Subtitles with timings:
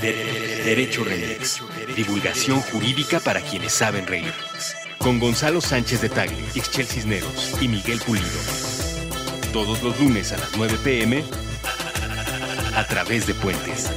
[0.00, 1.60] De- de- Derecho Remix.
[1.96, 4.32] Divulgación jurídica para quienes saben reír.
[4.98, 8.26] Con Gonzalo Sánchez de Tagle, Ixchel Cisneros y Miguel Pulido.
[9.52, 11.24] Todos los lunes a las 9 pm
[12.74, 13.90] a través de Puentes.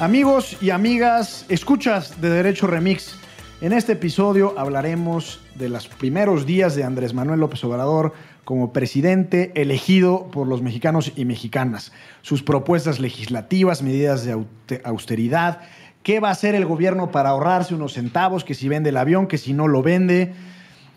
[0.00, 3.16] Amigos y amigas, escuchas de Derecho Remix.
[3.60, 8.12] En este episodio hablaremos de los primeros días de Andrés Manuel López Obrador
[8.44, 14.44] como presidente elegido por los mexicanos y mexicanas, sus propuestas legislativas, medidas de
[14.84, 15.60] austeridad,
[16.02, 19.28] qué va a hacer el gobierno para ahorrarse unos centavos, que si vende el avión,
[19.28, 20.34] que si no lo vende,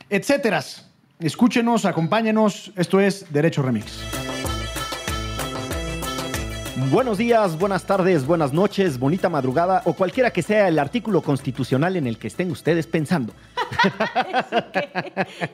[0.09, 0.63] etcétera.
[1.19, 4.16] Escúchenos, acompáñenos, esto es Derecho Remix.
[6.91, 11.95] Buenos días, buenas tardes, buenas noches, bonita madrugada o cualquiera que sea el artículo constitucional
[11.95, 13.33] en el que estén ustedes pensando.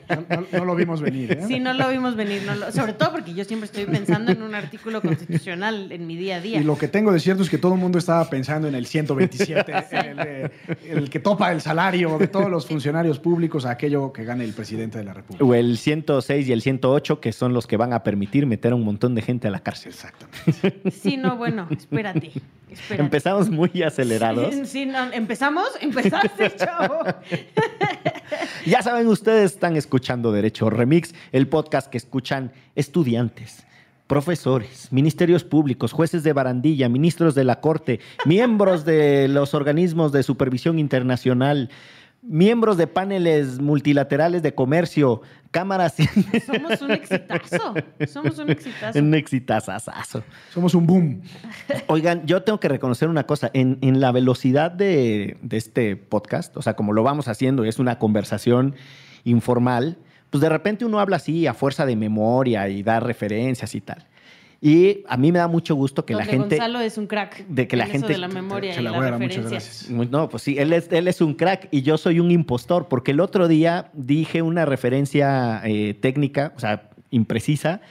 [0.08, 1.32] No, no- no lo vimos venir.
[1.32, 1.44] ¿eh?
[1.48, 4.42] Sí, no lo vimos venir, no lo- sobre todo porque yo siempre estoy pensando en
[4.42, 6.60] un artículo constitucional en mi día a día.
[6.60, 8.86] Y lo que tengo de cierto es que todo el mundo estaba pensando en el
[8.86, 10.50] 127, en el,
[10.88, 14.52] el que topa el salario de todos los funcionarios públicos a aquello que gane el
[14.52, 15.44] presidente de la República.
[15.44, 18.76] O el 106 y el 108, que son los que van a permitir meter a
[18.76, 19.92] un montón de gente a la cárcel.
[19.92, 20.90] Exactamente.
[20.90, 22.32] Sí, no, bueno, espérate.
[22.70, 23.02] espérate.
[23.02, 24.54] Empezamos muy acelerados.
[24.54, 27.00] Sí, sí, no, empezamos, empezaste, chavo.
[28.66, 33.66] Ya saben, ustedes están escuchando Derecho Remix, el podcast que escuchan estudiantes,
[34.06, 40.22] profesores, ministerios públicos, jueces de barandilla, ministros de la Corte, miembros de los organismos de
[40.22, 41.70] supervisión internacional,
[42.22, 45.22] miembros de paneles multilaterales de comercio,
[45.54, 45.94] cámaras.
[46.44, 47.74] Somos un exitazo.
[48.08, 48.98] Somos un exitazo.
[48.98, 50.24] Un exitazazazo.
[50.52, 51.22] Somos un boom.
[51.86, 53.50] Oigan, yo tengo que reconocer una cosa.
[53.54, 57.78] En, en la velocidad de, de este podcast, o sea, como lo vamos haciendo, es
[57.78, 58.74] una conversación
[59.22, 59.96] informal,
[60.30, 64.04] pues de repente uno habla así a fuerza de memoria y da referencias y tal.
[64.66, 66.56] Y a mí me da mucho gusto que la gente...
[66.56, 67.46] Gonzalo es un crack.
[67.48, 69.50] de que la en gente- de la memoria y muchas referencias.
[69.50, 69.90] gracias.
[70.10, 73.10] No, pues sí, él es, él es un crack y yo soy un impostor, porque
[73.10, 77.82] el otro día dije una referencia eh, técnica, o sea, imprecisa,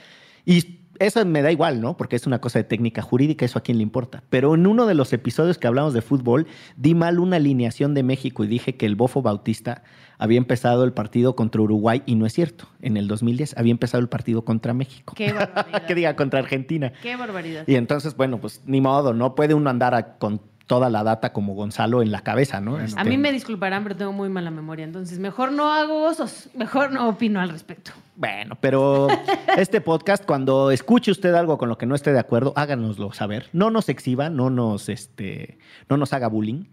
[0.44, 1.96] y eso me da igual, ¿no?
[1.96, 4.24] Porque es una cosa de técnica jurídica, eso a quién le importa.
[4.28, 8.02] Pero en uno de los episodios que hablamos de fútbol, di mal una alineación de
[8.02, 9.84] México y dije que el Bofo Bautista
[10.18, 12.66] había empezado el partido contra Uruguay y no es cierto.
[12.80, 15.14] En el 2010 había empezado el partido contra México.
[15.16, 15.82] Qué barbaridad.
[15.86, 16.92] que diga contra Argentina.
[17.02, 17.64] Qué barbaridad.
[17.66, 21.34] Y entonces, bueno, pues ni modo, no puede uno andar a- con toda la data
[21.34, 22.76] como Gonzalo en la cabeza, ¿no?
[22.76, 24.84] A Este, mí me disculparán, pero tengo muy mala memoria.
[24.86, 26.48] Entonces, mejor no hago osos.
[26.54, 27.90] Mejor no opino al respecto.
[28.16, 29.08] Bueno, pero
[29.58, 33.50] este podcast, cuando escuche usted algo con lo que no esté de acuerdo, háganoslo saber.
[33.52, 35.58] No nos exhiba, no nos, este,
[35.90, 36.64] no nos haga bullying,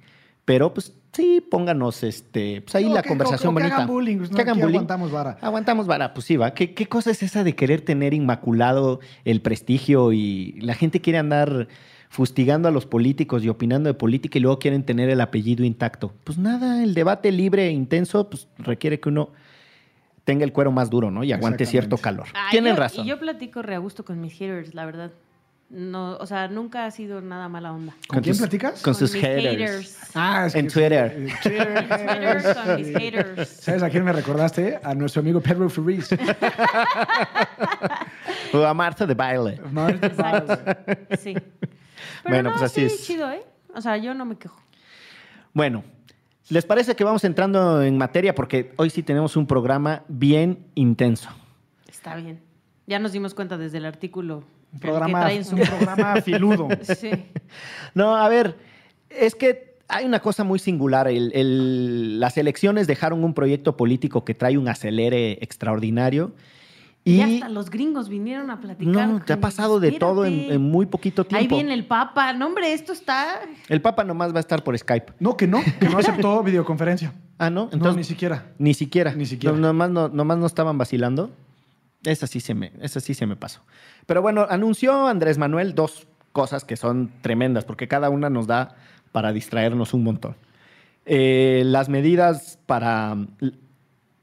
[0.46, 3.76] pero pues sí, pónganos este, pues ahí No, la que- conversación o- o que bonita.
[3.76, 4.76] hagan bullying, pues, no, Que hagan bullying.
[4.76, 5.38] aguantamos vara.
[5.42, 6.54] Aguantamos vara, pues sí, va.
[6.54, 11.20] ¿Qué, qué cosa es esa de querer tener inmaculado el prestigio y la gente quiere
[11.20, 11.68] andar
[12.10, 16.14] fustigando a los políticos y opinando de política y luego quieren tener el apellido intacto?
[16.24, 19.30] Pues nada, el debate libre e intenso pues requiere que uno
[20.24, 21.24] tenga el cuero más duro, ¿no?
[21.24, 22.28] Y aguante cierto calor.
[22.36, 23.06] Ah, Tienen yo- razón.
[23.06, 25.12] Y yo platico re a gusto con mis haters, la verdad.
[25.74, 27.94] No, o sea, nunca ha sido nada mala onda.
[28.08, 28.74] ¿Con quién tus- platicas?
[28.82, 29.58] Con Con sus mis haters.
[29.58, 29.98] haters.
[30.14, 31.14] Ah, es En que- Twitter.
[31.16, 33.50] eh, Twitter, Haters con mis haters.
[33.50, 34.80] ¿Sabes a quién me recordaste?
[34.84, 36.10] A nuestro amigo Pedro Ferriz.
[38.54, 39.62] O a Marta de baile.
[41.18, 41.34] Sí.
[42.24, 43.04] Pero Bueno, no, pues así sí, es.
[43.06, 43.44] chido, ¿eh?
[43.74, 44.60] O sea, yo no me quejo.
[45.54, 45.84] Bueno,
[46.50, 48.36] ¿les parece que vamos entrando en materia?
[48.36, 51.30] Porque hoy sí tenemos un programa bien intenso.
[51.88, 52.42] Está bien.
[52.88, 54.44] Ya nos dimos cuenta desde el artículo
[54.74, 56.68] Un que- programa, un programa filudo.
[56.98, 57.10] Sí.
[57.94, 58.56] No, a ver,
[59.10, 61.08] es que hay una cosa muy singular.
[61.08, 66.34] El- el- las elecciones dejaron un proyecto político que trae un acelere extraordinario.
[67.04, 69.08] Y, Y, hasta los gringos vinieron a platicar.
[69.10, 71.56] no, te ha pasado de todo en, muy poquito Ahí tiempo.
[71.56, 72.32] viene el Papa.
[72.34, 73.40] No, hombre, esto está...
[73.70, 75.14] El Papa nomás va a estar por Skype.
[75.20, 77.12] No, que no, que no aceptó videoconferencia.
[77.40, 77.66] Ah, ¿no?
[77.66, 78.52] no, Entonces, ni siquiera.
[78.60, 79.16] Ni siquiera.
[79.16, 79.56] Ni siquiera.
[79.56, 81.32] No, nomás, no, nomás no estaban vacilando.
[82.04, 83.62] Esa sí, se me, esa sí se me pasó.
[84.06, 88.76] Pero bueno, anunció Andrés Manuel dos cosas que son tremendas, porque cada una nos da
[89.12, 90.36] para distraernos un montón.
[91.06, 93.18] Eh, las medidas para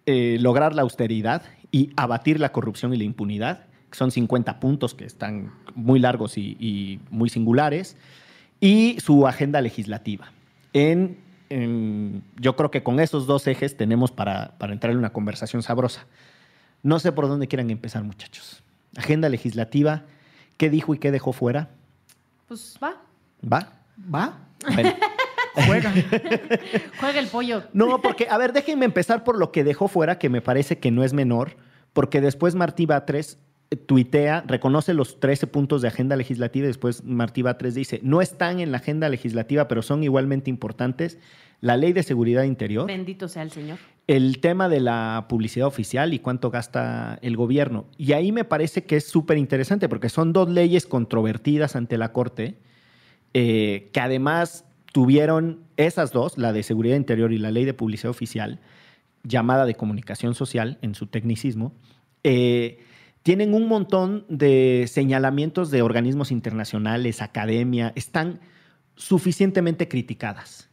[0.06, 4.94] eh, lograr la austeridad y abatir la corrupción y la impunidad, que son 50 puntos
[4.94, 7.96] que están muy largos y, muy singulares,
[8.60, 10.32] y su agenda legislativa.
[10.72, 11.18] En-
[12.38, 16.06] yo creo que con esos dos ejes tenemos para, para entrar en una conversación sabrosa.
[16.82, 18.62] No sé por dónde quieran empezar, muchachos.
[18.96, 20.04] Agenda legislativa,
[20.56, 21.70] ¿qué dijo y qué dejó fuera?
[22.46, 23.02] Pues va.
[23.50, 23.72] ¿Va?
[24.12, 24.38] ¿Va?
[24.74, 24.94] Bueno,
[25.66, 25.92] Juega.
[27.00, 27.64] Juega el pollo.
[27.72, 30.90] No, porque, a ver, déjenme empezar por lo que dejó fuera, que me parece que
[30.90, 31.56] no es menor,
[31.92, 33.38] porque después Martí Batres
[33.76, 38.60] tuitea, reconoce los 13 puntos de agenda legislativa y después Martí Batres dice, no están
[38.60, 41.18] en la agenda legislativa, pero son igualmente importantes
[41.60, 43.78] la ley de seguridad interior, Bendito sea el Señor.
[44.06, 47.86] el tema de la publicidad oficial y cuánto gasta el gobierno.
[47.96, 52.12] Y ahí me parece que es súper interesante porque son dos leyes controvertidas ante la
[52.12, 52.58] Corte,
[53.34, 58.10] eh, que además tuvieron esas dos, la de seguridad interior y la ley de publicidad
[58.10, 58.60] oficial,
[59.24, 61.74] llamada de comunicación social en su tecnicismo,
[62.24, 62.78] eh,
[63.28, 68.40] tienen un montón de señalamientos de organismos internacionales, academia, están
[68.94, 70.70] suficientemente criticadas.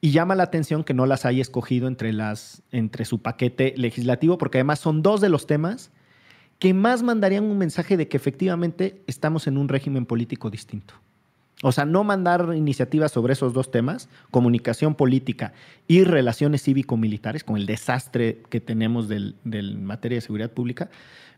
[0.00, 4.36] Y llama la atención que no las haya escogido entre, las, entre su paquete legislativo,
[4.36, 5.92] porque además son dos de los temas
[6.58, 10.94] que más mandarían un mensaje de que efectivamente estamos en un régimen político distinto.
[11.62, 15.52] O sea, no mandar iniciativas sobre esos dos temas, comunicación política
[15.86, 19.36] y relaciones cívico-militares, con el desastre que tenemos del,
[19.80, 20.90] materia de seguridad pública,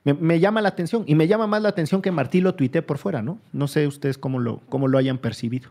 [0.02, 1.04] me, me llama la atención.
[1.06, 3.38] Y me llama más la atención que Martí lo tuité por fuera, ¿no?
[3.52, 5.70] No sé ustedes cómo lo, cómo lo hayan percibido.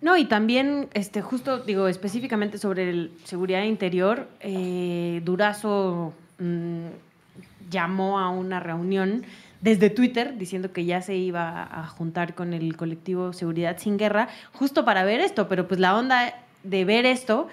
[0.00, 6.86] No, y también, este, justo, digo, específicamente sobre el seguridad interior, eh, Durazo mm,
[7.70, 9.24] llamó a una reunión
[9.60, 14.28] desde Twitter diciendo que ya se iba a juntar con el colectivo Seguridad Sin Guerra,
[14.52, 17.48] justo para ver esto, pero pues la onda de ver esto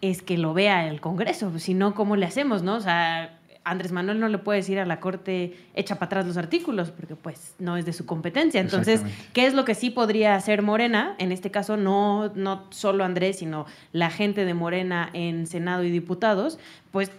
[0.00, 2.76] es que lo vea el Congreso, si no, ¿cómo le hacemos, no?
[2.76, 6.36] O sea, Andrés Manuel no le puede decir a la Corte echa para atrás los
[6.38, 8.60] artículos, porque pues no es de su competencia.
[8.60, 9.02] Entonces.
[9.32, 11.14] ¿qué es lo que sí podría hacer Morena?
[11.18, 15.90] En este caso, no, no solo Andrés, sino la gente de Morena en Senado y
[15.90, 16.58] diputados,
[16.90, 17.10] pues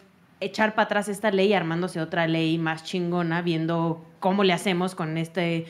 [0.41, 5.17] echar para atrás esta ley armándose otra ley más chingona, viendo cómo le hacemos con
[5.17, 5.65] este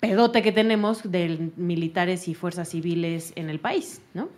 [0.00, 4.28] pedote que tenemos de militares y fuerzas civiles en el país, ¿no?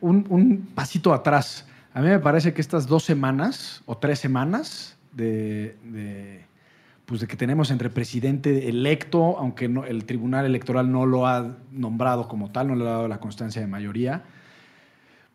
[0.00, 1.66] un, pasito atrás.
[1.94, 6.44] A mí me parece que estas dos semanas o tres semanas de,
[7.06, 12.28] pues de que tenemos entre presidente electo, aunque el Tribunal Electoral no lo ha nombrado
[12.28, 14.24] como tal, no le ha dado la constancia de mayoría,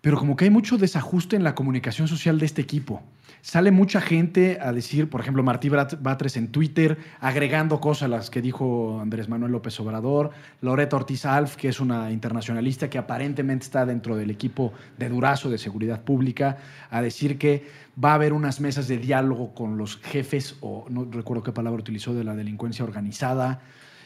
[0.01, 3.03] pero como que hay mucho desajuste en la comunicación social de este equipo.
[3.43, 8.29] Sale mucha gente a decir, por ejemplo, Martí Batres en Twitter, agregando cosas a las
[8.29, 10.31] que dijo Andrés Manuel López Obrador,
[10.61, 15.49] Loreta Ortiz Alf, que es una internacionalista que aparentemente está dentro del equipo de Durazo
[15.49, 16.57] de Seguridad Pública,
[16.91, 17.65] a decir que
[18.03, 21.79] va a haber unas mesas de diálogo con los jefes, o no recuerdo qué palabra
[21.79, 23.61] utilizó, de la delincuencia organizada.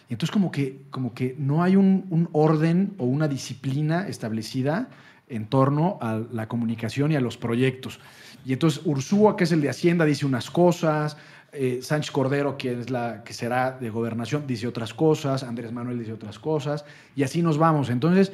[0.09, 4.89] Entonces como que, como que no hay un orden o una disciplina establecida
[5.27, 7.99] en torno a la comunicación y a los proyectos.
[8.45, 11.17] Y entonces Ursúa, que es el de Hacienda, dice unas cosas,
[11.51, 15.97] eh, Sánchez Cordero, que es la que será de gobernación, dice otras cosas, Andrés Manuel
[15.97, 16.85] dice otras cosas,
[17.15, 17.89] y así nos vamos.
[17.89, 18.31] Entonces,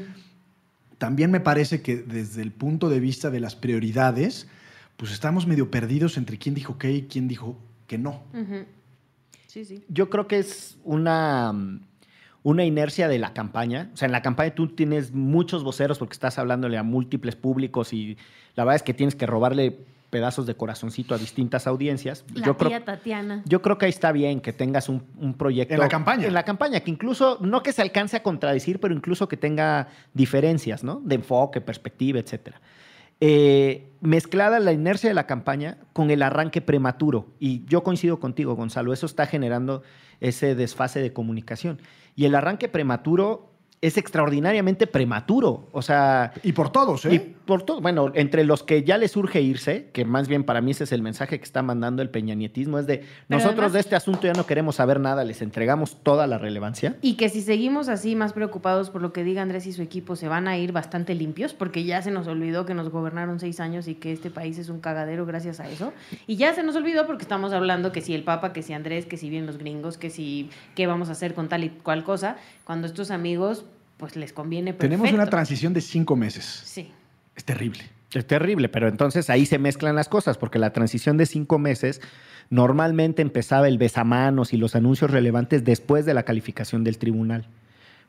[0.97, 4.47] también me parece que desde el punto de vista de las prioridades,
[4.97, 7.57] pues estamos medio perdidos entre quién dijo qué y quién dijo
[7.87, 8.23] que no.
[8.33, 8.65] Ujú.
[9.47, 9.83] Sí, sí.
[9.89, 11.53] Yo creo que es una,
[12.43, 13.89] una inercia de la campaña.
[13.93, 17.93] O sea, en la campaña tú tienes muchos voceros porque estás hablándole a múltiples públicos
[17.93, 18.17] y
[18.55, 19.77] la verdad es que tienes que robarle
[20.09, 22.25] pedazos de corazoncito a distintas audiencias.
[22.33, 23.41] La yo, tía creo, Tatiana.
[23.45, 25.73] yo creo que ahí está bien que tengas un, un proyecto.
[25.73, 26.27] En la campaña.
[26.27, 29.87] En la campaña, que incluso, no que se alcance a contradecir, pero incluso que tenga
[30.13, 31.01] diferencias, ¿no?
[31.03, 32.59] De enfoque, perspectiva, etcétera.
[33.23, 37.27] Eh, mezclada la inercia de la campaña con el arranque prematuro.
[37.39, 39.83] Y yo coincido contigo, Gonzalo, eso está generando
[40.19, 41.79] ese desfase de comunicación.
[42.15, 43.50] Y el arranque prematuro
[43.81, 45.67] es extraordinariamente prematuro.
[45.71, 47.13] O sea, Y por todos, ¿eh?
[47.15, 50.61] y por todo, bueno, entre los que ya les urge irse, que más bien para
[50.61, 53.79] mí ese es el mensaje que está mandando el peñanietismo, es de nosotros además- de
[53.79, 56.95] este asunto ya no queremos saber nada, les entregamos toda la relevancia.
[57.01, 60.15] Y que si seguimos así más preocupados por lo que diga Andrés y su equipo,
[60.15, 63.59] se van a ir bastante limpios, porque ya se nos olvidó que nos gobernaron seis
[63.59, 65.91] años y que este país es un cagadero gracias a eso.
[66.27, 69.07] Y ya se nos olvidó porque estamos hablando que si el Papa, que si Andrés,
[69.07, 72.03] que si bien los gringos, que si qué vamos a hacer con tal y cual
[72.03, 73.65] cosa, cuando estos amigos,
[74.01, 74.99] pues les conviene perfecto.
[75.03, 76.63] Tenemos una transición de cinco meses.
[76.65, 76.91] Sí.
[77.35, 77.83] Es terrible.
[78.11, 82.01] Es terrible, pero entonces ahí se mezclan las cosas, porque la transición de cinco meses
[82.49, 87.47] normalmente empezaba el besamanos y los anuncios relevantes después de la calificación del tribunal.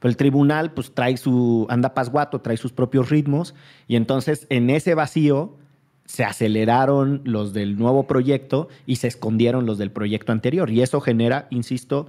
[0.00, 3.54] Pero el tribunal pues trae su, anda pasguato, trae sus propios ritmos
[3.86, 5.58] y entonces en ese vacío
[6.06, 10.70] se aceleraron los del nuevo proyecto y se escondieron los del proyecto anterior.
[10.70, 12.08] Y eso genera, insisto,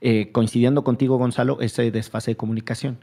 [0.00, 2.98] eh, coincidiendo contigo, Gonzalo, ese desfase de comunicación.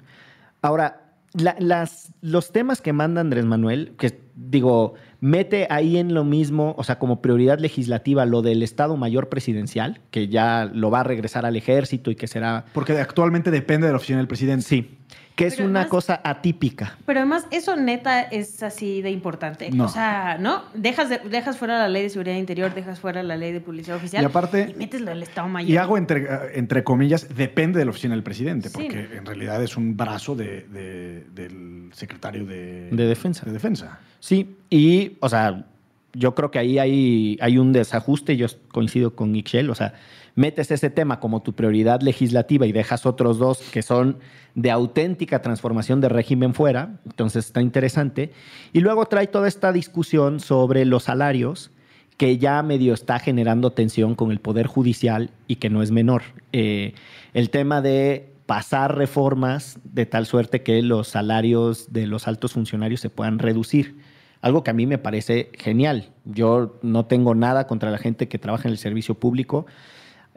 [0.65, 1.01] Ahora,
[1.33, 6.75] la- las, los temas que manda Andrés Manuel, que digo, mete ahí en lo mismo,
[6.77, 11.03] o sea, como prioridad legislativa, lo del Estado Mayor Presidencial, que ya lo va a
[11.03, 14.65] regresar al ejército y que será Porque actualmente depende de la oficina del presidente.
[14.65, 14.97] Sí.
[15.35, 16.97] Que es Pero una además- cosa atípica.
[17.05, 19.69] Pero además, eso neta es así de importante.
[19.71, 19.85] No.
[19.85, 20.63] O sea, ¿no?
[20.73, 23.97] Dejas, de- dejas fuera la ley de seguridad interior, dejas fuera la ley de publicidad
[23.97, 24.23] oficial.
[24.23, 25.69] Y aparte- Y metes lo del Estado Mayor.
[25.69, 26.25] Y hago entre,
[26.57, 28.75] entre comillas, depende de la oficina del presidente, Sí.
[28.75, 33.45] porque en realidad es un brazo de- de- del secretario de, De defensa.
[33.45, 33.99] de defensa.
[34.21, 35.65] Sí, y, o sea,
[36.13, 39.93] yo creo que ahí hay, hay un desajuste, yo coincido con Ixchel, o sea,
[40.35, 44.17] metes ese tema como tu prioridad legislativa y dejas otros dos que son
[44.53, 48.31] de auténtica transformación de régimen fuera, entonces está interesante.
[48.73, 51.71] Y luego trae toda esta discusión sobre los salarios,
[52.17, 56.23] que ya medio está generando tensión con el Poder Judicial y que no es menor.
[56.53, 56.93] Eh,
[57.33, 63.01] el tema de pasar reformas de tal suerte que los salarios de los altos funcionarios
[63.01, 63.97] se puedan reducir.
[64.41, 66.11] Algo que a mí me parece genial.
[66.25, 69.65] Yo no tengo nada contra la gente que trabaja en el servicio público.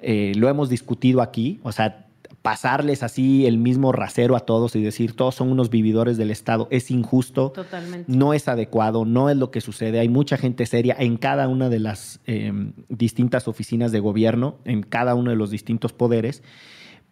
[0.01, 1.61] Eh, lo hemos discutido aquí.
[1.63, 2.07] O sea,
[2.43, 6.69] pasarles así el mismo rasero a todos y decir todos son unos vividores del Estado
[6.71, 8.11] es injusto Totalmente.
[8.11, 9.99] no es adecuado, no es lo que sucede.
[9.99, 12.53] Hay mucha gente seria en cada una de las eh,
[12.89, 16.43] distintas oficinas de gobierno, en cada uno de los distintos poderes.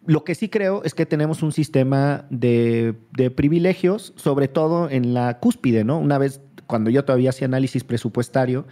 [0.05, 5.13] Lo que sí creo es que tenemos un sistema de, de privilegios, sobre todo en
[5.13, 5.99] la cúspide, ¿no?
[5.99, 8.65] Una vez, cuando yo todavía hacía análisis presupuestario,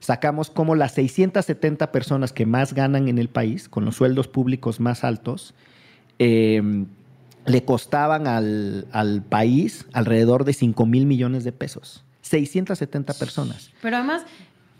[0.00, 4.80] sacamos como las 670 personas que más ganan en el país, con los sueldos públicos
[4.80, 5.54] más altos,
[6.18, 6.84] eh,
[7.46, 12.04] le costaban al, al país alrededor de 5 mil millones de pesos.
[12.22, 13.70] 670 personas.
[13.82, 14.24] Pero además,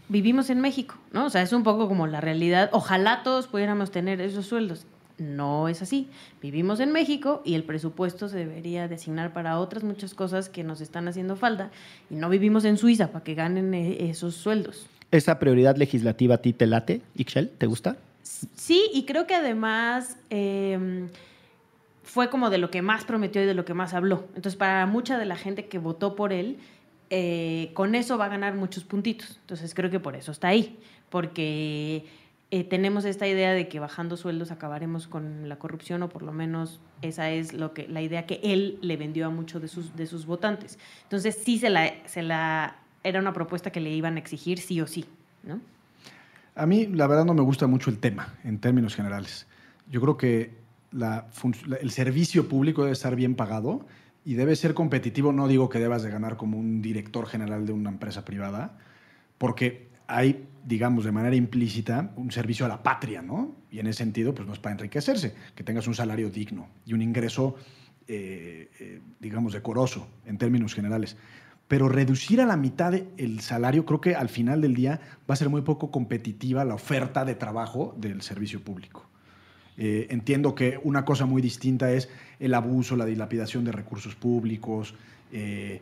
[0.08, 1.26] vivimos en México, ¿no?
[1.26, 2.70] O sea, es un poco como la realidad.
[2.72, 4.86] Ojalá todos pudiéramos tener esos sueldos.
[5.18, 6.08] No es así.
[6.40, 10.80] Vivimos en México y el presupuesto se debería designar para otras muchas cosas que nos
[10.80, 11.70] están haciendo falta.
[12.08, 14.86] Y no vivimos en Suiza para que ganen eh, esos sueldos.
[15.10, 17.50] ¿Esa prioridad legislativa a ti te late, Ixchel?
[17.50, 17.96] ¿Te gusta?
[18.22, 21.08] Sí, y creo que además eh,
[22.10, 24.24] fue como de lo que más prometió y de lo que más habló.
[24.34, 26.58] Entonces, para mucha de la gente que votó por él,
[27.08, 29.38] eh, con eso va a ganar muchos puntitos.
[29.42, 32.04] Entonces, creo que por eso está ahí, porque
[32.50, 36.32] eh, tenemos esta idea de que bajando sueldos acabaremos con la corrupción, o por lo
[36.32, 39.94] menos esa es lo que, la idea que él le vendió a muchos de sus,
[39.94, 40.80] de sus votantes.
[41.04, 44.80] Entonces, sí se la, se la, era una propuesta que le iban a exigir sí
[44.80, 45.06] o sí,
[45.42, 45.60] ¿no?
[46.54, 49.46] A mí, la verdad, no me gusta mucho el tema en términos generales.
[49.88, 50.54] Yo creo que
[51.80, 53.86] el servicio público debe estar bien pagado
[54.24, 55.32] y debe ser competitivo.
[55.32, 58.76] No digo que debas de ganar como un director general de una empresa privada,
[59.38, 63.54] porque hay, digamos, de manera implícita un servicio a la patria, ¿no?
[63.70, 66.92] Y en ese sentido, pues no es para enriquecerse, que tengas un salario digno y
[66.92, 67.54] un ingreso,
[68.08, 71.16] eh, eh, digamos, decoroso en términos generales.
[71.70, 75.00] Pero reducir a la mitad el salario, creo que al final del día
[75.30, 79.06] va a ser muy poco competitiva la oferta de trabajo del servicio público.
[79.78, 82.08] Eh, entiendo que una cosa muy distinta es
[82.40, 84.96] el abuso, la dilapidación de recursos públicos,
[85.30, 85.80] eh,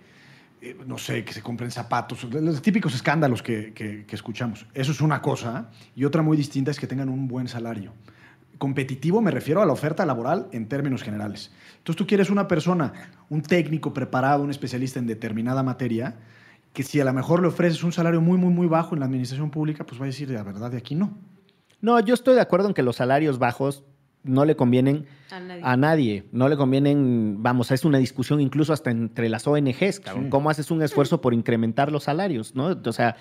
[0.60, 4.66] eh, no sé, que se compren zapatos, los típicos escándalos que escuchamos.
[4.74, 5.70] Eso es una cosa.
[5.96, 7.94] Y otra muy distinta es que tengan un buen salario.
[8.58, 11.52] Competitivo me refiero a la oferta laboral en términos generales.
[11.78, 12.92] Entonces tú quieres una persona,
[13.28, 16.16] un técnico preparado, un especialista en determinada materia,
[16.72, 19.06] que si a lo mejor le ofreces un salario muy, muy, muy bajo en la
[19.06, 21.16] administración pública, pues va a decir, la verdad, de aquí no.
[21.80, 23.84] No, yo estoy de acuerdo en que los salarios bajos
[24.24, 25.62] no le convienen A nadie.
[25.64, 26.24] a nadie.
[26.32, 30.24] No le convienen, vamos, es una discusión incluso hasta entre las ONGs, cabrón.
[30.24, 30.30] Sí.
[30.30, 32.54] ¿Cómo haces un esfuerzo por incrementar los salarios?
[32.54, 32.76] ¿no?
[32.84, 33.16] O sea,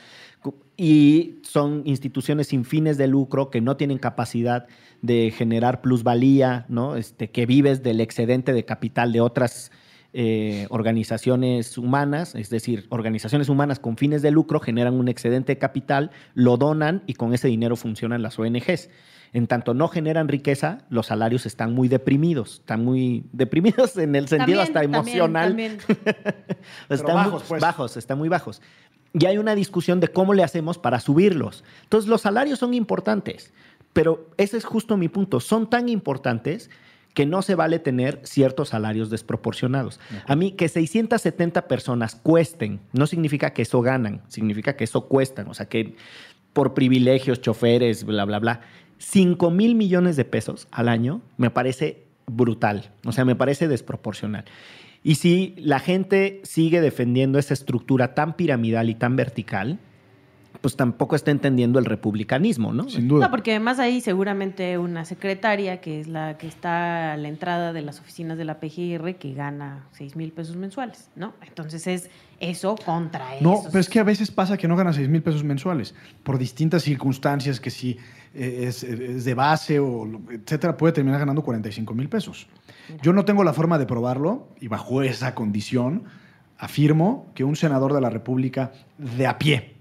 [0.75, 4.67] y son instituciones sin fines de lucro que no tienen capacidad
[5.01, 6.95] de generar plusvalía, ¿no?
[6.95, 9.71] Este, que vives del excedente de capital de otras
[10.13, 15.59] eh, organizaciones humanas, es decir, organizaciones humanas con fines de lucro generan un excedente de
[15.59, 18.89] capital, lo donan y con ese dinero funcionan las ONGs.
[19.33, 24.27] En tanto no generan riqueza, los salarios están muy deprimidos, están muy deprimidos en el
[24.27, 25.47] sentido hasta También, emocional.
[25.49, 25.77] también.
[26.89, 27.61] están bajos, muy pues.
[27.61, 28.61] bajos, están muy bajos.
[29.13, 31.63] Y hay una discusión de cómo le hacemos para subirlos.
[31.83, 33.53] Entonces, los salarios son importantes,
[33.93, 35.39] pero ese es justo mi punto.
[35.39, 36.69] Son tan importantes
[37.17, 39.99] que no se vale tener ciertos salarios desproporcionados.
[40.27, 45.47] A mí, que 670 personas cuesten, no significa que eso ganan, significa que eso cuestan.
[45.47, 45.95] O sea, que
[46.53, 48.61] por privilegios, choferes, bla, bla, bla.
[48.99, 52.91] 5 mil millones de pesos al año me parece brutal.
[53.05, 54.45] O sea, me parece desproporcional.
[55.03, 59.79] Y si la gente sigue defendiendo esa estructura tan piramidal y tan vertical,
[60.61, 62.89] pues tampoco está entendiendo el republicanismo, ¿no?
[62.89, 63.25] Sin duda.
[63.25, 67.73] No, porque además hay seguramente una secretaria que es la que está a la entrada
[67.73, 71.33] de las oficinas de la PGR que gana 6 mil pesos mensuales, ¿no?
[71.45, 73.43] Entonces es eso contra eso.
[73.43, 76.37] No, pero es que a veces pasa que no ganas 6 mil pesos mensuales por
[76.37, 77.97] distintas circunstancias, que si
[78.33, 82.47] es, es de base o etcétera, puede terminar ganando 45 mil pesos.
[83.01, 86.03] Yo no tengo la forma de probarlo y bajo esa condición
[86.57, 89.75] afirmo que un senador de la República de a pie,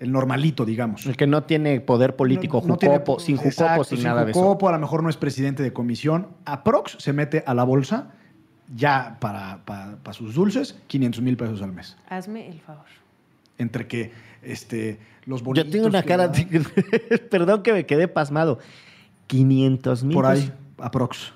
[0.00, 3.48] el normalito, digamos, El que no tiene poder político, no- no tiene- jucopo, sin jucopo,
[3.50, 4.40] exacto, sin, nada de eso.
[4.40, 6.28] jucopo, a lo mejor no es presidente de comisión.
[6.44, 8.10] Aprox se mete a la bolsa
[8.74, 11.96] ya para, para- para sus dulces 500 mil pesos al mes.
[12.08, 12.84] Hazme el favor.
[13.58, 16.44] Entre que este, los Yo bonitos tengo una cara, de-
[17.30, 18.58] perdón que me quedé pasmado.
[19.26, 21.32] 500 mil por ahí, aprox.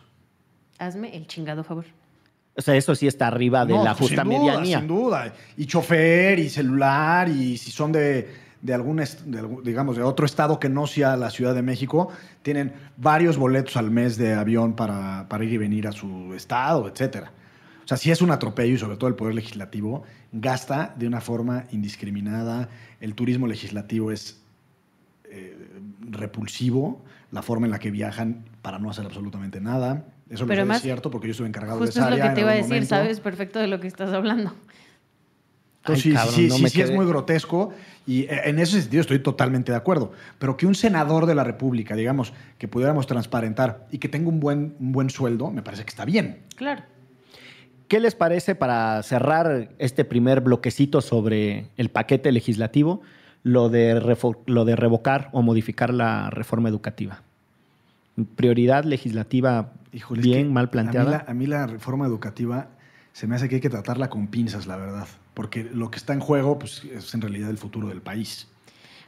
[0.79, 1.85] Hazme el chingado favor.
[2.57, 4.79] O sea, eso sí está arriba de No, la justa sin duda, medianía.
[4.79, 5.33] Sin duda.
[5.57, 8.29] Y chofer y celular y si son de,
[8.61, 12.09] de algún, de algún- digamos, de otro estado que no sea la Ciudad de México,
[12.43, 16.89] tienen varios boletos al mes de avión para, para ir y venir a su estado,
[16.89, 17.33] etcétera.
[17.85, 21.21] O sea, si es un atropello y sobre todo el Poder Legislativo gasta de una
[21.21, 22.69] forma indiscriminada.
[23.01, 24.41] El turismo legislativo es
[25.25, 25.57] eh,
[26.11, 30.07] repulsivo, la forma en la que viajan para no hacer absolutamente nada.
[30.31, 32.25] Eso lo Pero es cierto porque yo estuve encargado Justo de es esa lo área
[32.25, 32.89] que en te iba a decir, momento.
[32.89, 34.55] sabes perfecto de lo que estás hablando.
[35.81, 37.75] Entonces, Ay, sí, cabrón, sí, no sí, sí es muy grotesco
[38.07, 40.13] y eh, en ese sentido estoy totalmente de acuerdo.
[40.39, 44.39] Pero que un senador de la República, digamos, que pudiéramos transparentar y que tenga un
[44.39, 46.39] buen, un buen sueldo, me parece que está bien.
[46.57, 46.83] Claro.
[47.93, 53.03] ¿Qué les parece para cerrar este primer bloquecito sobre el paquete legislativo,
[53.43, 57.23] lo de, lo de revocar o modificar la reforma educativa?
[58.35, 61.11] Prioridad legislativa Híjole, es bien, que mal A mí, planteada.
[61.11, 62.71] la, a mí la reforma educativa
[63.13, 65.07] se me hace que hay que tratarla con pinzas, la verdad.
[65.35, 68.49] Porque lo que está en juego pues, es en realidad el futuro del país.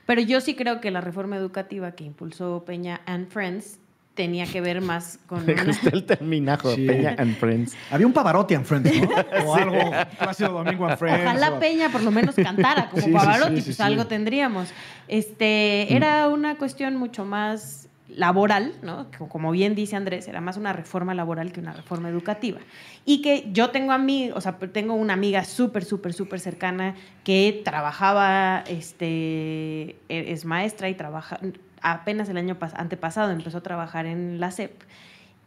[0.04, 3.78] Pero yo sí creo que la reforma educativa que impulsó Peña and Friends
[4.14, 6.86] tenía que ver más con Me una- el terminajo, Sí.
[6.86, 7.76] Peña and Friends.
[7.90, 9.08] Había un Pavarotti en Friends, ¿no?
[9.46, 9.78] O algo,
[10.18, 11.22] Plácido Domingo en Friends.
[11.24, 13.82] Ojalá o- Peña por lo menos cantara como Sí, sí, Pavarotti, sí, sí, pues sí.
[13.82, 14.70] algo tendríamos.
[15.08, 19.06] Este, era una cuestión mucho más laboral, ¿no?
[19.28, 22.60] Como bien dice Andrés, era más una reforma laboral que una reforma educativa.
[23.04, 26.94] Y que yo tengo a mí, o sea, tengo una amiga súper, súper, súper cercana
[27.24, 31.40] que trabajaba, este, e- es maestra y trabaja,
[31.84, 34.72] apenas el año pas- antepasado empezó a trabajar en la SEP.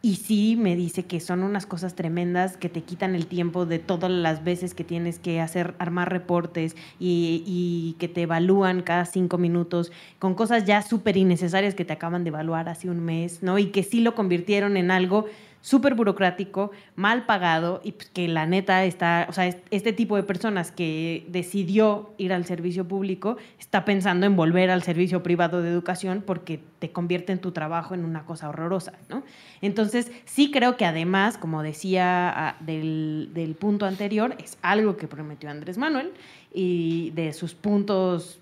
[0.00, 3.80] Y sí me dice que son unas cosas tremendas que te quitan el tiempo de
[3.80, 9.06] todas las veces que tienes que hacer, armar reportes y, y que te evalúan cada
[9.06, 13.42] cinco minutos con cosas ya súper innecesarias que te acaban de evaluar hace un mes,
[13.42, 13.58] ¿no?
[13.58, 15.26] Y que sí lo convirtieron en algo
[15.60, 20.16] súper burocrático, mal pagado y pues, que la neta está, o sea, es- este tipo
[20.16, 25.60] de personas que decidió ir al servicio público está pensando en volver al servicio privado
[25.62, 29.24] de educación porque te convierte en tu trabajo en una cosa horrorosa, ¿no?
[29.60, 35.08] Entonces, sí creo que además, como decía ah, del, del punto anterior, es algo que
[35.08, 36.12] prometió Andrés Manuel
[36.54, 38.38] y de sus puntos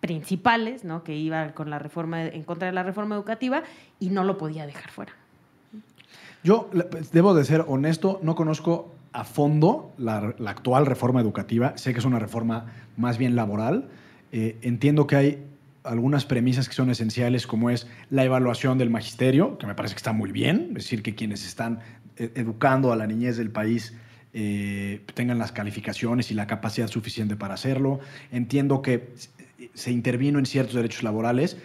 [0.00, 1.02] principales, ¿no?
[1.02, 3.62] Que iba con la reforma, en contra de la reforma educativa
[3.98, 5.12] y no lo podía dejar fuera.
[6.44, 6.70] Yo
[7.12, 11.76] debo de ser honesto, no conozco a fondo la, la actual reforma educativa.
[11.76, 13.88] Sé que es una reforma más bien laboral.
[14.32, 15.44] Eh, entiendo que hay
[15.84, 19.98] algunas premisas que son esenciales, como es la evaluación del magisterio, que me parece que
[19.98, 21.80] está muy bien, es decir, que quienes están
[22.16, 23.94] eh, educando a la niñez del país
[24.34, 28.00] eh, tengan las calificaciones y la capacidad suficiente para hacerlo.
[28.30, 29.08] Entiendo que
[29.74, 31.56] se intervino en ciertos derechos laborales,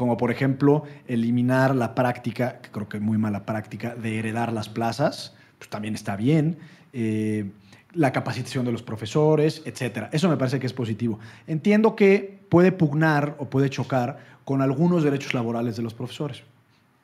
[0.00, 4.50] como por ejemplo eliminar la práctica, que creo que es muy mala práctica, de heredar
[4.50, 6.56] las plazas, pues también está bien.
[6.94, 7.50] Eh,
[7.92, 10.08] la capacitación de los profesores, etcétera.
[10.10, 11.18] Eso me parece que es positivo.
[11.46, 16.44] Entiendo que puede pugnar o puede chocar con algunos derechos laborales de los profesores.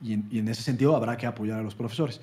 [0.02, 2.22] Y en, y en ese sentido habrá que apoyar a los profesores.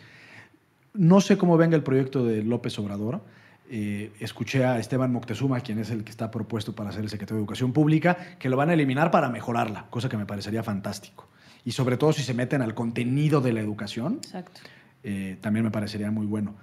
[0.96, 3.22] No sé cómo venga el proyecto de López Obrador.
[3.70, 7.38] Eh, escuché a Esteban Moctezuma, quien es el que está propuesto para ser el secretario
[7.38, 11.28] de Educación Pública, que lo van a eliminar para mejorarla, cosa que me parecería fantástico.
[11.66, 14.60] Y sobre todo si se meten al contenido de la educación, Exacto.
[15.04, 16.56] eh, también me parecería muy bueno.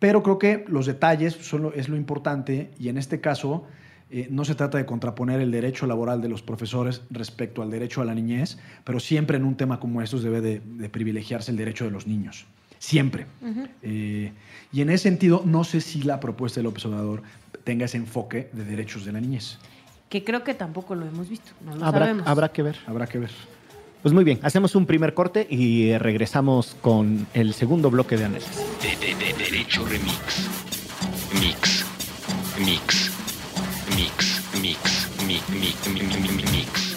[0.00, 3.64] Pero creo que los detalles son lo- es lo importante y en este caso
[4.10, 8.00] eh, no se trata de contraponer el derecho laboral de los profesores respecto al derecho
[8.00, 11.56] a la niñez, pero siempre en un tema como estos debe de, de privilegiarse el
[11.56, 12.46] derecho de los niños.
[12.78, 13.26] Siempre.
[13.82, 14.32] Eh,
[14.72, 17.22] y en ese sentido, no sé si la propuesta de López Obrador
[17.64, 19.58] tenga ese enfoque de derechos de la niñez.
[20.08, 22.26] Que creo que tampoco lo hemos visto, no lo Habrá, sabemos.
[22.26, 22.76] habrá que ver.
[22.86, 23.30] Habrá que ver.
[24.00, 28.24] Pues muy bien, hacemos un primer corte y eh, regresamos con el segundo bloque de
[28.26, 28.56] análisis.
[28.80, 30.48] De, de, de Derecho Remix.
[31.40, 31.84] Mix.
[32.64, 33.10] Mix.
[33.96, 34.42] Mix.
[34.62, 35.08] Mix.
[35.26, 36.87] Mi, mi, mi, mi, mi, mi, mix.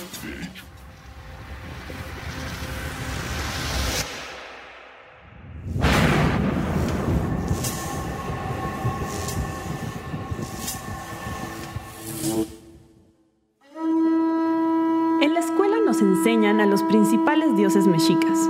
[16.21, 18.47] Enseñan a los principales dioses mexicas.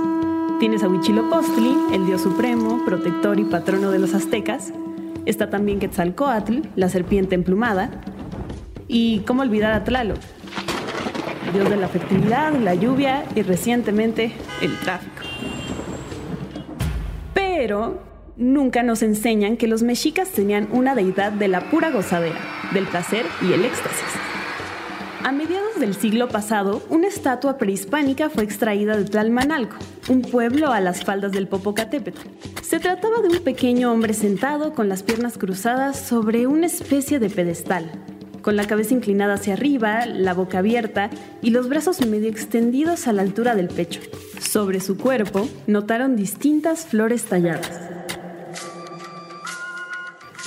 [0.60, 4.74] Tienes a Huitzilopochtli, el dios supremo, protector y patrono de los aztecas.
[5.24, 7.90] Está también Quetzalcoatl, la serpiente emplumada.
[8.88, 10.18] Y cómo olvidar a Tlaloc,
[11.54, 15.22] dios de la fertilidad, la lluvia y recientemente el tráfico.
[17.32, 18.02] Pero
[18.36, 22.38] nunca nos enseñan que los mexicas tenían una deidad de la pura gozadera,
[22.74, 24.31] del placer y el éxtasis.
[25.24, 29.76] A mediados del siglo pasado, una estatua prehispánica fue extraída de Tlalmanalco,
[30.08, 32.18] un pueblo a las faldas del Popocatépetl.
[32.60, 37.30] Se trataba de un pequeño hombre sentado con las piernas cruzadas sobre una especie de
[37.30, 37.88] pedestal,
[38.42, 41.08] con la cabeza inclinada hacia arriba, la boca abierta
[41.40, 44.00] y los brazos medio extendidos a la altura del pecho.
[44.40, 47.70] Sobre su cuerpo notaron distintas flores talladas.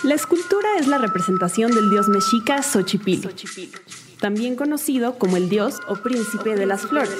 [0.03, 3.29] La escultura es la representación del dios mexica Xochipilli
[4.25, 7.15] también conocido como el dios o príncipe de las flores.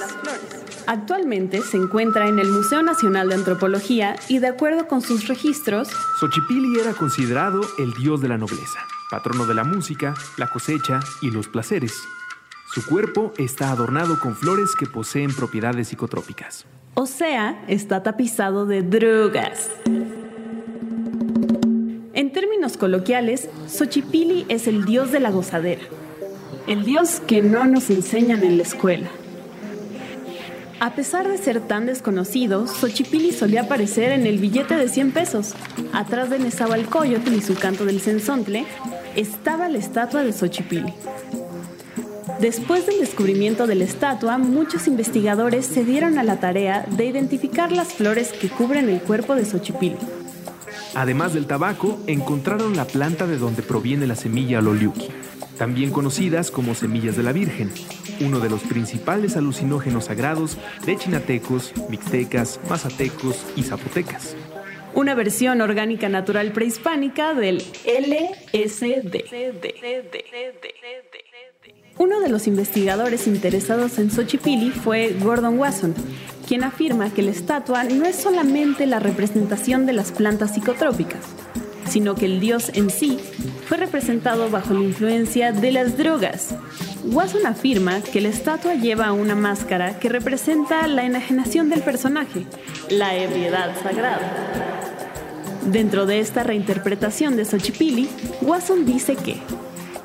[0.88, 5.88] Actualmente se encuentra en el Museo Nacional de Antropología y de acuerdo con sus registros,
[6.18, 11.30] Xochipilli era considerado el dios de la nobleza, patrono de la música, la cosecha y
[11.30, 11.94] los placeres.
[12.74, 16.66] Su cuerpo está adornado con flores que poseen propiedades psicotrópicas.
[16.94, 19.70] O sea, está tapizado de drogas.
[22.14, 25.84] En términos coloquiales, Xochipilli es el dios de la gozadera,
[26.66, 29.08] el Dios que no nos enseñan en la escuela.
[30.78, 35.54] A pesar de ser tan desconocido, Xochipilli solía aparecer en el billete de 100 pesos.
[35.92, 38.66] Atrás de Nezahualcóyotl y su canto del censontle,
[39.14, 40.92] estaba la estatua de Xochipilli.
[42.40, 47.72] Después del descubrimiento de la estatua, muchos investigadores se dieron a la tarea de identificar
[47.72, 49.96] las flores que cubren el cuerpo de Xochipilli.
[50.96, 55.08] Además del tabaco, encontraron la planta de donde proviene la semilla loliuki,
[55.58, 57.70] también conocidas como semillas de la Virgen,
[58.20, 60.56] uno de los principales alucinógenos sagrados
[60.86, 64.36] de chinatecos, mixtecas, mazatecos y zapotecas.
[64.94, 69.16] Una versión orgánica natural prehispánica del LSD.
[71.98, 75.94] Uno de los investigadores interesados en Xochipilli fue Gordon Wasson,
[76.46, 81.24] quien afirma que la estatua no es solamente la representación de las plantas psicotrópicas,
[81.88, 83.18] sino que el dios en sí
[83.66, 86.54] fue representado bajo la influencia de las drogas.
[87.04, 92.46] Wasson afirma que la estatua lleva una máscara que representa la enajenación del personaje,
[92.90, 94.32] la ebriedad sagrada.
[95.66, 98.08] Dentro de esta reinterpretación de Xochipilli,
[98.40, 99.40] Wasson dice que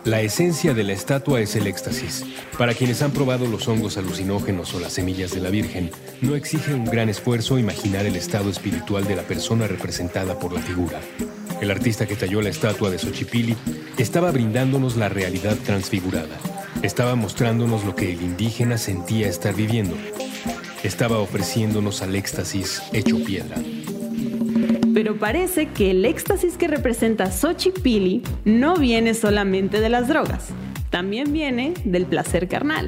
[0.04, 2.26] la esencia de la estatua es el éxtasis.
[2.58, 6.74] Para quienes han probado los hongos alucinógenos o las semillas de la Virgen, no exige
[6.74, 11.00] un gran esfuerzo imaginar el estado espiritual de la persona representada por la figura.
[11.62, 13.56] El artista que talló la estatua de Xochipilli
[13.98, 16.40] estaba brindándonos la realidad transfigurada.
[16.82, 19.96] Estaba mostrándonos lo que el indígena sentía estar viviendo.
[20.84, 23.58] Estaba ofreciéndonos al éxtasis hecho piedra.
[25.02, 30.50] Pero parece que el éxtasis que representa Xochipilli no viene solamente de las drogas,
[30.92, 32.88] también viene del placer carnal.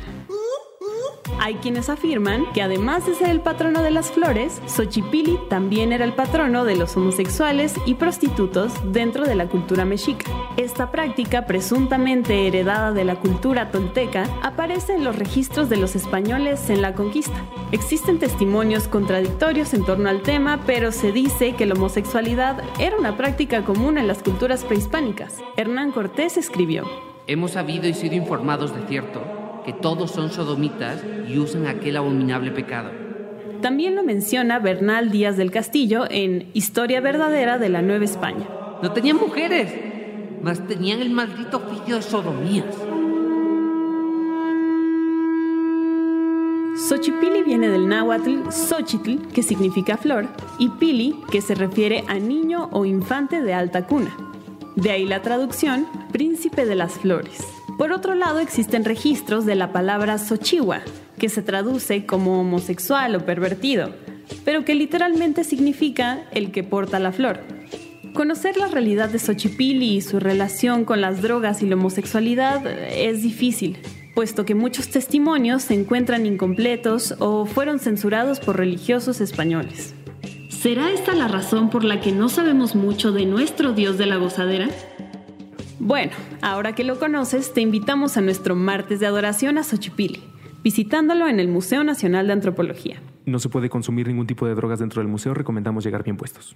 [1.39, 6.05] Hay quienes afirman que además de ser el patrono de las flores, Xochipilli también era
[6.05, 10.31] el patrono de los homosexuales y prostitutos dentro de la cultura mexica.
[10.57, 16.69] Esta práctica, presuntamente heredada de la cultura tolteca, aparece en los registros de los españoles
[16.69, 17.45] en la conquista.
[17.71, 23.17] Existen testimonios contradictorios en torno al tema, pero se dice que la homosexualidad era una
[23.17, 25.39] práctica común en las culturas prehispánicas.
[25.57, 26.83] Hernán Cortés escribió,
[27.25, 32.51] Hemos sabido y sido informados de cierto que todos son sodomitas y usan aquel abominable
[32.51, 32.91] pecado.
[33.61, 38.47] También lo menciona Bernal Díaz del Castillo en Historia verdadera de la Nueva España.
[38.81, 39.73] No tenían mujeres,
[40.41, 42.65] mas tenían el maldito oficio de sodomías.
[46.75, 50.27] Xochipili viene del náhuatl Xochitl, que significa flor,
[50.59, 54.13] y pili, que se refiere a niño o infante de alta cuna.
[54.75, 57.39] De ahí la traducción, príncipe de las flores.
[57.77, 60.81] Por otro lado, existen registros de la palabra Xochihua,
[61.19, 63.91] que se traduce como homosexual o pervertido,
[64.45, 67.41] pero que literalmente significa el que porta la flor.
[68.13, 73.23] Conocer la realidad de Xochipilli y su relación con las drogas y la homosexualidad es
[73.23, 73.77] difícil,
[74.13, 79.95] puesto que muchos testimonios se encuentran incompletos o fueron censurados por religiosos españoles.
[80.63, 84.15] ¿Será esta la razón por la que no sabemos mucho de nuestro Dios de la
[84.15, 84.69] gozadera?
[85.77, 90.23] Bueno, ahora que lo conoces, te invitamos a nuestro martes de adoración a Xochipilli,
[90.63, 93.01] visitándolo en el Museo Nacional de Antropología.
[93.25, 96.55] No se puede consumir ningún tipo de drogas dentro del museo, recomendamos llegar bien puestos.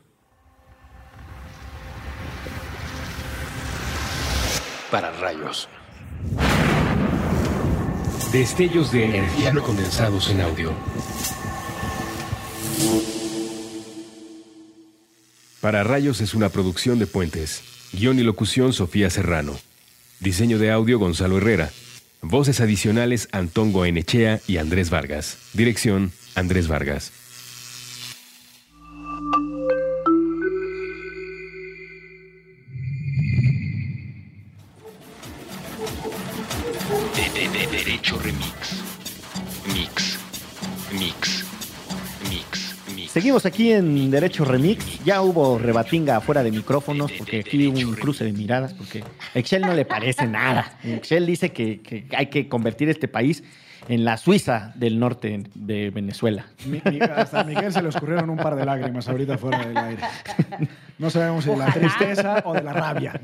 [4.90, 5.68] Para rayos.
[8.32, 10.72] Destellos de energía no condensados en audio.
[15.68, 17.62] Para Rayos es una producción de Puentes.
[17.92, 19.60] Guión y locución Sofía Serrano.
[20.22, 21.72] Diseño de audio Gonzalo Herrera.
[22.22, 25.38] Voces adicionales Antón Goenechea y Andrés Vargas.
[25.52, 27.12] Dirección Andrés Vargas.
[37.16, 38.84] De, de- de- Derecho Remix.
[39.74, 40.18] Mix.
[40.92, 41.37] Mix.
[43.18, 45.04] Seguimos aquí en Derecho Remix.
[45.04, 49.04] Ya hubo rebatinga afuera de micrófonos porque aquí hubo un cruce de miradas porque
[49.34, 50.78] a Excel no le parece nada.
[50.84, 53.44] Excel dice que, que hay que convertir este país
[53.90, 56.46] en la Suiza del norte de Venezuela.
[56.68, 59.76] Mi- mi- hasta a Miguel se le escurrieron un par de lágrimas ahorita fuera del
[59.78, 60.04] aire.
[61.00, 63.20] No sabemos si de la tristeza o de la rabia.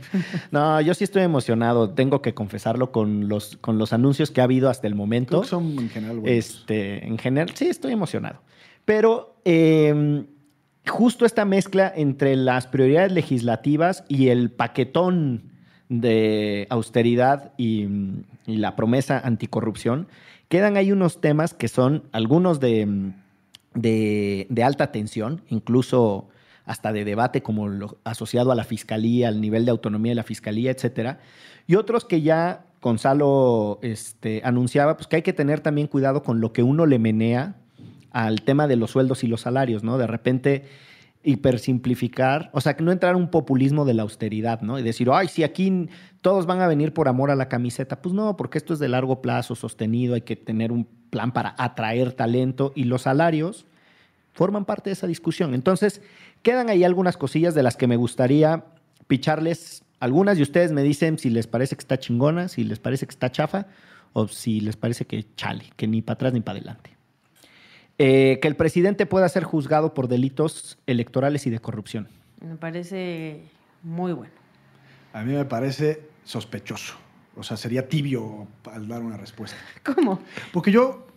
[0.50, 4.46] No, yo sí estoy emocionado, tengo que confesarlo con los, con los anuncios que ha
[4.46, 5.42] habido hasta el Creo momento.
[5.42, 6.36] que son en general buenos.
[6.46, 8.40] Este, en general, sí, estoy emocionado.
[8.86, 10.26] Pero eh,
[10.88, 15.52] justo esta mezcla entre las prioridades legislativas y el paquetón
[15.90, 17.88] de austeridad y,
[18.46, 20.08] la promesa anticorrupción,
[20.50, 23.14] quedan ahí unos temas que son algunos de,
[23.74, 26.28] de- de alta tensión, incluso
[26.66, 30.24] hasta de debate como lo asociado a la fiscalía, al nivel de autonomía de la
[30.24, 31.20] fiscalía, etcétera,
[31.68, 36.42] y otros que ya Gonzalo este, anunciaba, pues que hay que tener también cuidado con
[36.42, 37.56] lo que uno le menea
[38.14, 39.98] al tema de los sueldos y los salarios, ¿no?
[39.98, 40.64] De repente
[41.24, 44.78] hipersimplificar, o sea, que no entrar en un populismo de la austeridad, ¿no?
[44.78, 45.90] Y decir, ay, si aquí
[46.22, 48.90] todos van a venir por amor a la camiseta, pues no, porque esto es de
[48.90, 53.66] largo plazo, sostenido, hay que tener un plan para atraer talento y los salarios
[54.34, 55.54] forman parte de esa discusión.
[55.54, 56.02] Entonces,
[56.42, 58.66] quedan ahí algunas cosillas de las que me gustaría
[59.08, 63.06] picharles algunas y ustedes me dicen si les parece que está chingona, si les parece
[63.06, 63.68] que está chafa
[64.12, 66.93] o si les parece que chale, que ni para atrás ni para adelante.
[68.00, 72.08] Eh, que el presidente pueda ser juzgado por delitos electorales y de corrupción.
[72.42, 73.42] Me parece
[73.84, 74.34] muy bueno.
[75.14, 76.96] A mí me parece sospechoso.
[77.36, 79.58] O sea, sería tibio al dar una respuesta.
[79.84, 80.20] ¿Cómo?
[80.52, 81.08] Porque yo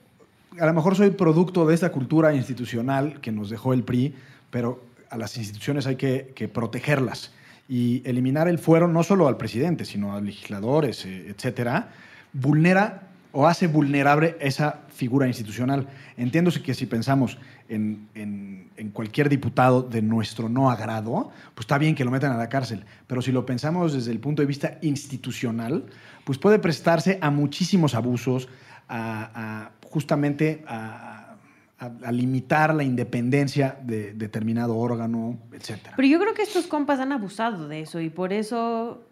[0.59, 4.15] a lo mejor soy producto de esta cultura institucional que nos dejó el PRI,
[4.51, 7.33] pero a las instituciones hay que, que protegerlas
[7.69, 11.91] y eliminar el fuero no solo al presidente, sino a legisladores, eh, etcétera,
[12.33, 13.06] vulnera
[13.39, 15.87] o hace vulnerable esa figura institucional.
[16.17, 17.37] Entiendo que si pensamos
[17.69, 22.39] en, en- cualquier diputado de nuestro no agrado, pues está bien que lo metan a
[22.39, 25.85] la cárcel, pero si lo pensamos desde el punto de vista institucional,
[26.25, 28.49] pues puede prestarse a muchísimos abusos,
[28.89, 31.37] a, justamente a,
[31.79, 35.93] a- limitar la independencia de determinado órgano, etcétera.
[35.97, 39.03] Pero yo creo que estos compas han abusado de eso y por eso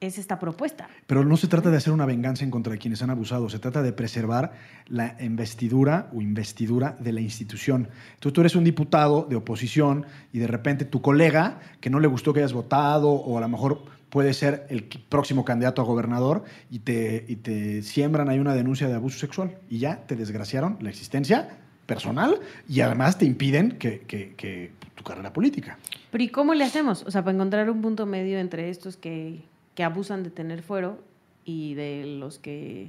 [0.00, 0.88] es esta propuesta.
[1.06, 3.58] Pero no se trata de hacer una venganza en contra de quienes han abusado, se
[3.58, 4.52] trata de preservar
[4.88, 7.88] la investidura o investidura de la institución.
[8.14, 12.08] Entonces tú eres un diputado de oposición y de repente tu colega, que no le
[12.08, 16.44] gustó que hayas votado o a lo mejor puede ser el próximo candidato a gobernador
[16.70, 20.76] y te, y te siembran ahí una denuncia de abuso sexual y ya te desgraciaron
[20.80, 21.48] la existencia
[21.86, 25.78] personal y además te impiden que, que- que tu carrera política.
[26.10, 27.02] Pero ¿y cómo le hacemos?
[27.06, 29.42] O sea, para encontrar un punto medio entre estos que,
[29.76, 30.98] que abusan de tener fuero
[31.44, 32.88] y de los que,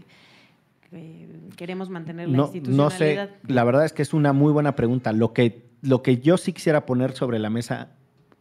[0.89, 3.30] que queremos mantener la No, no institucionalidad.
[3.30, 5.12] sé, la verdad es que es una muy buena pregunta.
[5.12, 7.89] Lo que, lo que yo sí quisiera poner sobre la mesa,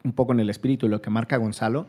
[0.04, 1.88] un poco en el espíritu, y lo que marca Gonzalo,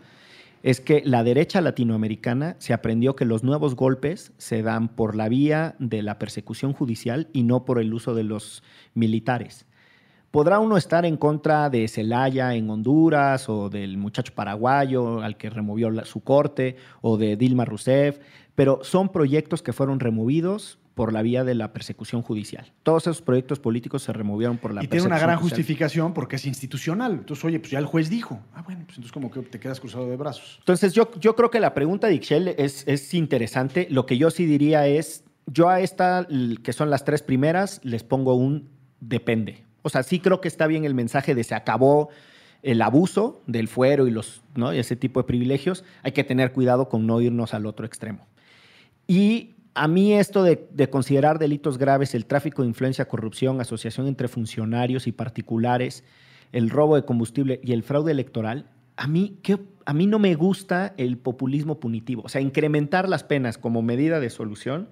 [0.63, 5.29] es que la derecha latinoamericana se aprendió que los nuevos golpes se dan por la
[5.29, 8.63] vía de la persecución judicial y no por el uso de los
[8.95, 9.66] militares.
[10.31, 15.49] Podrá uno estar en contra de Zelaya en Honduras o del muchacho paraguayo al que
[15.49, 18.19] removió la- su corte o de Dilma Rousseff,
[18.55, 22.73] pero son proyectos que fueron removidos por la vía de la persecución judicial.
[22.81, 25.59] Todos esos proyectos políticos se removieron por la y tiene persecución una gran judicial.
[25.59, 27.11] justificación porque es institucional.
[27.13, 28.39] Entonces, oye, pues ya el juez dijo.
[28.55, 30.55] Ah, bueno, pues entonces como que te quedas cruzado de brazos.
[30.59, 33.87] Entonces, yo, yo creo que la pregunta de Ixchel es, es interesante.
[33.91, 36.27] Lo que yo sí diría es, yo a esta,
[36.63, 38.67] que son las tres primeras, les pongo un
[38.99, 39.63] depende.
[39.88, 42.10] O sea, sí creo que está bien el mensaje de se acabó
[42.63, 44.73] el abuso del fuero y, los, ¿no?
[44.73, 45.84] y ese tipo de privilegios.
[46.04, 48.28] Hay que tener cuidado con no irnos al otro extremo.
[49.08, 54.08] Y a mí esto de, de considerar delitos graves, el tráfico de influencia, corrupción, asociación
[54.08, 56.04] entre funcionarios y particulares,
[56.52, 60.34] el robo de combustible y el fraude electoral, a mí, ¿qué- a mí no me
[60.36, 62.23] gusta el populismo punitivo.
[62.26, 64.89] O sea, incrementar las penas como medida de solución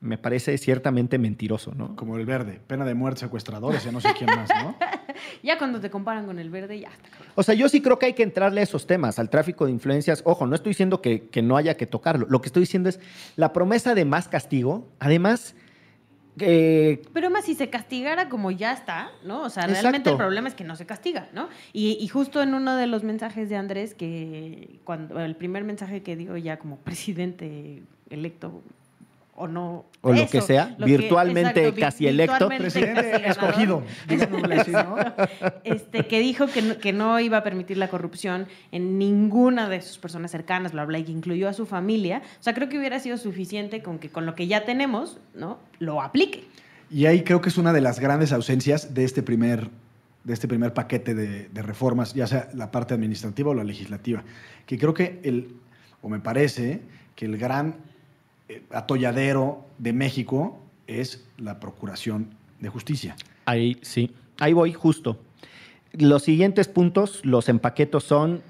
[0.00, 1.96] me parece ciertamente mentiroso, ¿no?
[1.96, 4.76] Como el verde, pena de muerte, secuestradores, ya no sé quién más, ¿no?
[5.42, 7.08] Ya cuando te comparan con el verde, ya está.
[7.34, 9.70] O sea, yo sí creo que hay que entrarle a esos temas, al tráfico de
[9.70, 10.22] influencias.
[10.24, 12.26] Ojo, no estoy diciendo que, que no haya que tocarlo.
[12.28, 12.98] Lo que estoy diciendo es
[13.36, 14.88] la promesa de más castigo.
[14.98, 15.54] Además,
[16.40, 19.42] eh, Pero más si se castigara como ya está, ¿no?
[19.42, 19.82] O sea, Exacto.
[19.82, 21.48] realmente el problema es que no se castiga, ¿no?
[21.72, 26.02] Y, y justo en uno de los mensajes de Andrés, que cuando el primer mensaje
[26.02, 28.62] que dio ya como presidente electo
[29.36, 29.86] o no.
[30.00, 32.48] O lo que sea, virtualmente vi- casi electo.
[32.48, 34.96] Presidente casi escogido, digámosle así, ¿no?
[35.64, 39.80] este, que dijo que no, que no iba a permitir la corrupción en ninguna de
[39.82, 42.22] sus personas cercanas, bla, bla, y que incluyó a su familia.
[42.38, 45.58] O sea, creo que hubiera sido suficiente con que con lo que ya tenemos, ¿no?
[45.78, 46.44] Lo aplique.
[46.90, 49.68] Y ahí creo que es una de las grandes ausencias de este primer,
[50.22, 54.22] de este primer paquete de, de reformas, ya sea la parte administrativa o la legislativa.
[54.66, 55.56] Que creo que el,
[56.02, 56.82] o me parece
[57.16, 57.76] que el gran
[58.70, 63.16] atolladero de México es la Procuración de Justicia.
[63.46, 65.18] Ahí sí, ahí voy justo.
[65.92, 68.42] Los siguientes puntos, los empaquetos son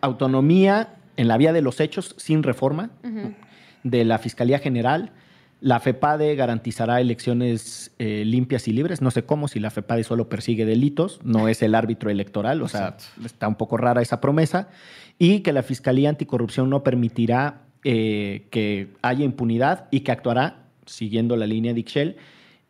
[0.00, 2.90] autonomía en la vía de los hechos sin reforma
[3.82, 5.12] de la Fiscalía General.
[5.60, 9.00] La FEPADE garantizará elecciones eh, limpias y libres.
[9.00, 12.68] No sé cómo, si la FEPADE solo persigue delitos, no es el árbitro electoral, o
[12.68, 14.68] sea, está un poco rara esa promesa.
[15.18, 21.36] Y que la Fiscalía Anticorrupción no permitirá eh, que haya impunidad y que actuará, siguiendo
[21.36, 22.16] la línea de Ixchel,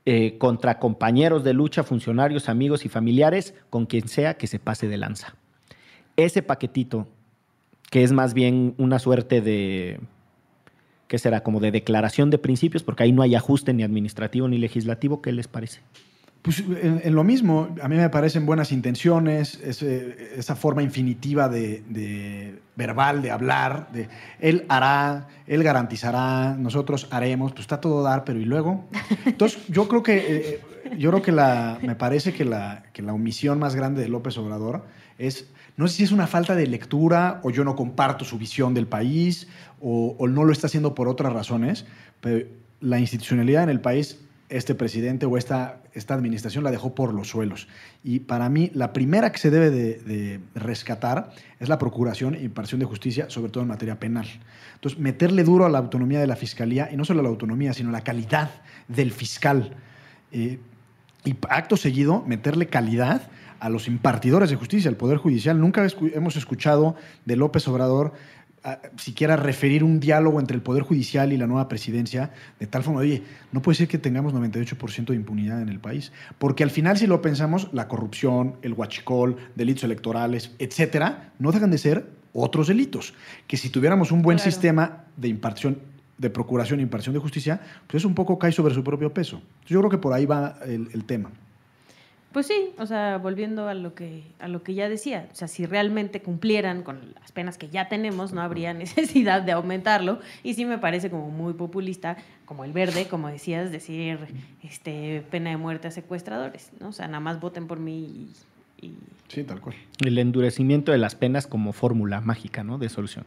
[0.05, 4.89] eh, contra compañeros de lucha, funcionarios, amigos y familiares, con quien sea que se pase
[4.89, 5.35] de lanza.
[6.17, 7.09] Ese paquetito,
[7.91, 10.01] que es más bien una suerte de,
[11.09, 11.43] ¿qué será?
[11.43, 15.33] Como de declaración de principios, porque ahí no hay ajuste ni administrativo ni legislativo, ¿qué
[15.33, 15.81] les parece?
[16.43, 22.61] Pues en, lo mismo, a mí me parecen buenas intenciones, ese- esa forma infinitiva de,
[22.77, 28.39] verbal, de hablar, de él hará, él garantizará, nosotros haremos, pues está todo dar, pero
[28.39, 28.85] ¿y luego?
[29.25, 30.61] Entonces, yo creo que, eh,
[30.97, 34.85] yo creo que la, me parece que la, omisión más grande de López Obrador
[35.19, 38.73] es, no sé si es una falta de lectura o yo no comparto su visión
[38.73, 39.49] del país
[39.81, 41.87] o no lo está haciendo por otras razones,
[42.21, 42.47] pero
[42.81, 47.29] la institucionalidad en el país este presidente o esta, esta administración la dejó por los
[47.29, 47.69] suelos.
[48.05, 52.81] Y para mí, la primera que se debe de, rescatar es la procuración e impartición
[52.81, 54.27] de justicia, sobre todo en materia penal.
[54.75, 57.73] Entonces, meterle duro a la autonomía de la fiscalía, y no solo a la autonomía,
[57.73, 58.51] sino la calidad
[58.89, 59.75] del fiscal.
[60.33, 60.59] Eh,
[61.25, 63.23] y acto seguido, meterle calidad
[63.59, 65.61] a los impartidores de justicia, al Poder Judicial.
[65.61, 68.13] Nunca hemos escuchado de López Obrador
[68.67, 72.83] a- siquiera referir un diálogo entre el Poder Judicial y la nueva presidencia, de tal
[72.83, 76.13] forma, oye, no puede ser que tengamos 98% de impunidad en el país.
[76.39, 81.71] Porque al final, si lo pensamos, la corrupción, el huachicol, delitos electorales, etcétera, no dejan
[81.71, 83.15] de ser otros delitos.
[83.47, 84.51] Que si tuviéramos un buen Claro.
[84.51, 85.79] sistema de impartición,
[86.19, 89.37] de procuración e impartición de justicia, pues eso un poco cae sobre su propio peso.
[89.37, 91.31] Entonces, yo creo que por ahí va el, el tema.
[92.33, 95.49] Pues sí, o sea, volviendo a lo que a lo que ya decía, o sea,
[95.49, 100.21] si realmente cumplieran con las penas que ya tenemos, no habría necesidad de aumentarlo.
[100.43, 104.19] Y sí me parece como muy populista, como el verde, como decías, decir
[104.63, 106.89] este pena de muerte a secuestradores, ¿no?
[106.89, 108.29] O sea, nada más voten por mí
[108.81, 108.97] y, y-
[109.29, 109.75] Sí, tal cual.
[110.05, 112.79] El endurecimiento de las penas como fórmula mágica ¿no?
[112.79, 113.25] de solución.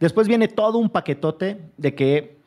[0.00, 2.37] Después viene todo un paquetote de que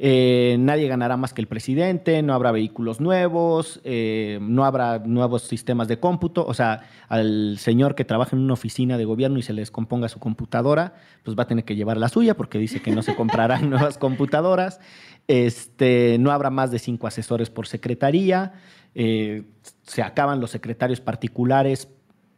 [0.00, 5.42] eh, nadie ganará más que el presidente, no habrá vehículos nuevos, eh, no habrá nuevos
[5.42, 6.46] sistemas de cómputo.
[6.46, 10.08] O sea, al señor que trabaja en una oficina de gobierno y se le descomponga
[10.08, 13.16] su computadora, pues va a tener que llevar la suya porque dice que no se
[13.16, 14.80] comprarán nuevas computadoras.
[15.26, 18.52] Este, no habrá más de cinco asesores por secretaría.
[18.94, 19.42] eh,
[19.82, 21.88] se acaban los secretarios particulares,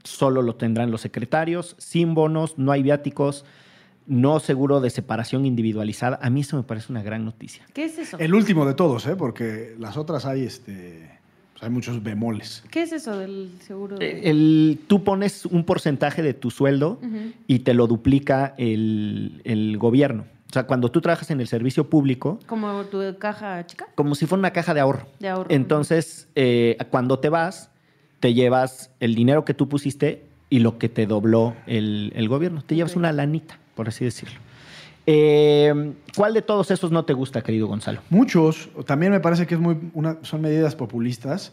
[0.03, 3.45] solo lo tendrán los secretarios, sin bonos, no hay viáticos,
[4.11, 6.19] no seguro de separación individualizada.
[6.21, 7.65] A mí eso me parece una gran noticia.
[7.73, 8.19] ¿Qué es eso?
[8.19, 9.15] El último de todos, ¿eh?
[9.17, 11.09] porque las otras hay, este,
[11.53, 12.65] pues hay muchos bemoles.
[12.71, 13.97] ¿Qué es eso del seguro?
[13.97, 16.99] de- Eh, El, tú pones un porcentaje de tu sueldo
[17.47, 20.25] y te lo duplica el, el gobierno.
[20.49, 24.27] O sea, cuando tú trabajas en el servicio público, Como tu caja chica como si
[24.27, 25.07] fuera una caja de ahorro.
[25.21, 25.47] de ahorro.
[25.49, 27.71] Entonces, eh, cuando te vas,
[28.19, 32.63] te llevas el dinero que tú pusiste y lo que te dobló el, el gobierno.
[32.67, 34.39] Te llevas una lanita, por así decirlo.
[35.07, 38.03] Eh, ¿Cuál de todos esos no te gusta, querido Gonzalo?
[38.11, 41.51] Muchos, también me parece que es muy una, son medidas populistas.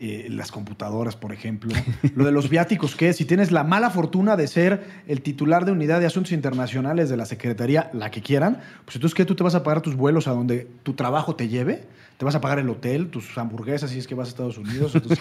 [0.00, 1.74] eh, las computadoras, por ejemplo.
[2.14, 5.72] Lo de los viáticos, que si tienes la mala fortuna de ser el titular de
[5.72, 9.26] unidad de asuntos internacionales de la Secretaría, la que quieran, pues entonces, ¿qué?
[9.26, 11.84] ¿Tú te vas a pagar tus vuelos a donde tu trabajo te lleve?
[12.16, 14.94] ¿Te vas a pagar el hotel, tus hamburguesas si es que vas a Estados Unidos,
[14.96, 15.18] o tus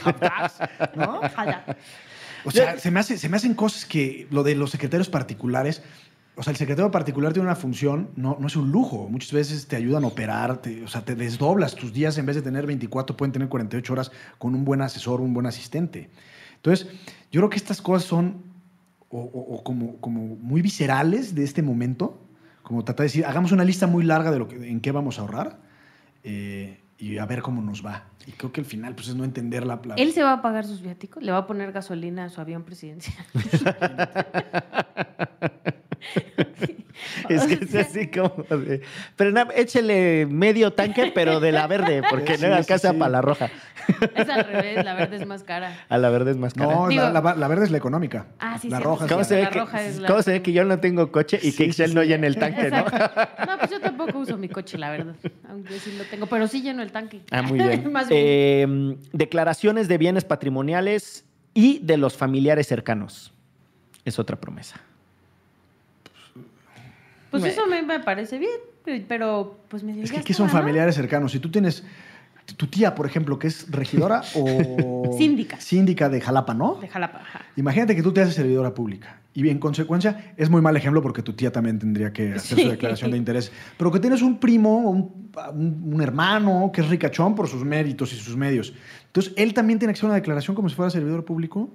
[0.95, 1.19] ¿no?
[2.47, 5.81] O sea, se me, hace- se me hacen cosas que lo de los secretarios particulares,
[6.37, 9.07] o sea, el secretario particular tiene una función, no, no es un lujo.
[9.09, 12.35] Muchas veces te ayudan a operar, te- o sea, te desdoblas tus días en vez
[12.35, 16.09] de tener 24, pueden tener 48 horas con un buen asesor, un buen asistente.
[16.57, 16.87] Entonces,
[17.31, 18.43] yo creo que estas cosas son
[19.09, 22.19] o, o- o como, como muy viscerales de este momento,
[22.63, 25.19] como tratar de decir, hagamos una lista muy larga de lo que, en qué vamos
[25.19, 25.59] a ahorrar
[26.23, 28.05] eh, y a ver cómo nos va.
[28.27, 29.79] Y creo que al final, pues es no entender la...
[29.85, 32.41] la- Él se va a pagar sus viáticos, le va a poner gasolina a su
[32.41, 33.15] avión presidencial.
[37.29, 38.81] Es que es así como de-
[39.15, 42.97] Pero échele medio tanque, pero de la verde, porque Sí, no sí, alcanza sí.
[42.97, 43.49] para la roja.
[44.15, 45.77] Es al revés, la verde es más cara.
[45.89, 46.73] A la verde es más cara.
[46.73, 48.27] No, Digo- la, la- la verde es la económica.
[48.39, 50.21] Ah, sí, La roja es ¿Cómo la- se, ve La que, roja es la- ¿Cómo
[50.23, 52.69] se ve que yo no tengo coche y que Excel sí, no llena el tanque,
[52.71, 52.77] no?
[52.85, 55.15] No, pues yo tampoco uso mi coche, la verdad.
[55.49, 57.21] Aunque sí lo tengo, pero sí lleno el tanque.
[57.31, 57.91] Ah, muy bien.
[57.91, 58.21] Más bien.
[58.23, 63.33] Eh, declaraciones de bienes patrimoniales y de los familiares cercanos.
[64.05, 64.79] Es otra promesa.
[67.39, 70.95] Pues me- eso me, me parece bien, pero pues me Es que ¿qué son familiares
[70.95, 71.31] cercanos?
[71.31, 71.83] Si tú tienes
[72.57, 75.15] tu tía, por ejemplo, que es regidora o...
[75.17, 75.59] Síndica.
[75.59, 76.75] Síndica de Jalapa, ¿no?
[76.75, 77.41] De Jalapa, ajá.
[77.55, 81.23] Imagínate que tú te haces servidora pública y en consecuencia es muy mal ejemplo porque
[81.23, 82.63] tu tía también tendría que hacer Sí.
[82.65, 86.81] su declaración de interés, pero que tienes un primo o un, un- un hermano que
[86.81, 88.73] es ricachón por sus méritos y sus medios.
[89.07, 91.69] Entonces, él también tiene que hacer una declaración como si fuera servidor público.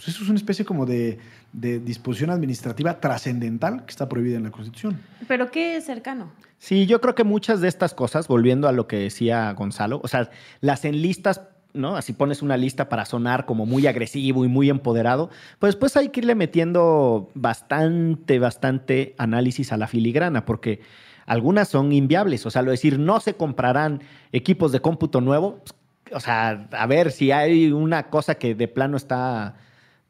[0.00, 1.18] Pues eso es una especie como de,
[1.52, 4.98] de disposición administrativa trascendental que está prohibida en la Constitución.
[5.28, 6.32] Pero qué es cercano.
[6.58, 10.08] Sí, yo creo que muchas de estas cosas, volviendo a lo que decía Gonzalo, o
[10.08, 10.30] sea,
[10.62, 11.42] las enlistas,
[11.74, 11.96] ¿no?
[11.96, 15.28] Así pones una lista para sonar como muy agresivo y muy empoderado,
[15.58, 20.80] pues después hay que irle metiendo bastante, bastante análisis a la filigrana, porque
[21.26, 24.00] algunas son inviables, o sea, lo decir, no se comprarán
[24.32, 25.74] equipos de cómputo nuevo, pues,
[26.14, 29.56] o sea, a ver si hay una cosa que de plano está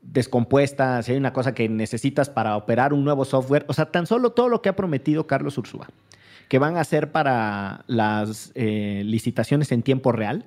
[0.03, 4.07] descompuesta, si hay una cosa que necesitas para operar un nuevo software, o sea, tan
[4.07, 5.89] solo todo lo que ha prometido Carlos Ursúa,
[6.49, 10.47] que van a hacer para las eh, licitaciones en tiempo real,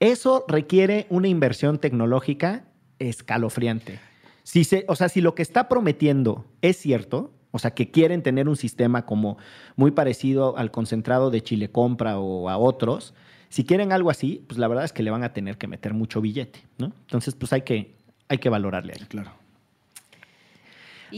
[0.00, 2.64] eso requiere una inversión tecnológica
[2.98, 4.00] escalofriante.
[4.42, 8.22] Si se, o sea, si lo que está prometiendo es cierto, o sea, que quieren
[8.22, 9.38] tener un sistema como
[9.76, 13.14] muy parecido al concentrado de Chile Compra o a otros,
[13.48, 15.94] si quieren algo así, pues la verdad es que le van a tener que meter
[15.94, 16.86] mucho billete, ¿no?
[17.02, 17.94] Entonces, pues hay que,
[18.28, 19.06] hay que valorarle ahí.
[19.06, 19.32] Claro.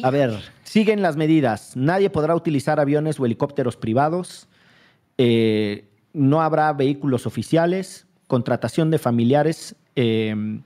[0.02, 1.76] A ver, siguen las medidas.
[1.76, 4.46] Nadie podrá utilizar aviones o helicópteros privados.
[5.16, 8.06] Eh, no habrá vehículos oficiales.
[8.26, 9.76] Contratación de familiares.
[9.94, 10.60] eh,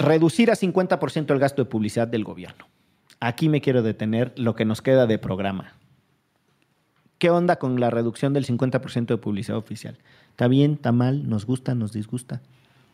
[0.00, 2.66] reducir a 50% el gasto de publicidad del gobierno.
[3.20, 5.74] Aquí me quiero detener lo que nos queda de programa.
[7.18, 9.98] ¿Qué onda con la reducción del 50% de publicidad oficial?
[10.30, 10.72] ¿Está bien?
[10.72, 11.28] ¿Está mal?
[11.28, 11.74] ¿Nos gusta?
[11.74, 12.40] ¿Nos disgusta?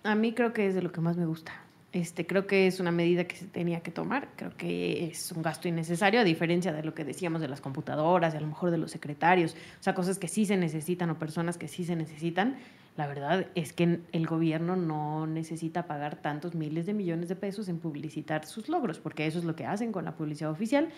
[0.02, 1.52] A mí creo que es de lo que más me gusta.
[1.96, 4.28] Este, creo que es una medida que se tenía que tomar.
[4.36, 8.34] Creo que es un gasto innecesario, a diferencia de lo que decíamos de las computadoras,
[8.34, 9.54] y a lo mejor de los secretarios.
[9.80, 12.58] O sea, cosas que sí se necesitan o personas que sí se necesitan.
[12.96, 17.68] La verdad es que el gobierno no necesita pagar tantos miles de millones de pesos
[17.68, 20.88] en publicitar sus logros, porque eso es lo que hacen con la publicidad oficial.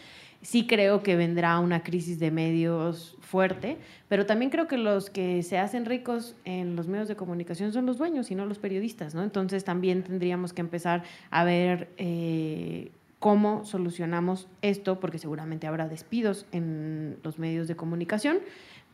[0.40, 3.78] Sí creo que vendrá una crisis de medios fuerte,
[4.08, 7.86] pero también creo que los que se hacen ricos en los medios de comunicación son
[7.86, 9.24] los dueños y no los periodistas, ¿no?
[9.24, 16.46] Entonces también tendríamos que empezar a ver eh, cómo solucionamos esto, porque seguramente habrá despidos
[16.52, 18.38] en los medios de comunicación,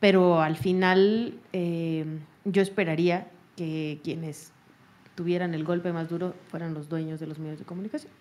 [0.00, 2.06] pero al final eh,
[2.44, 4.52] yo esperaría que quienes
[5.14, 8.12] tuvieran el golpe más duro fueran los dueños de los medios de comunicación.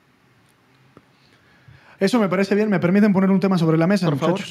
[2.00, 2.70] Eso me parece bien.
[2.70, 4.42] ¿Me permiten poner un tema sobre la mesa, Por favor.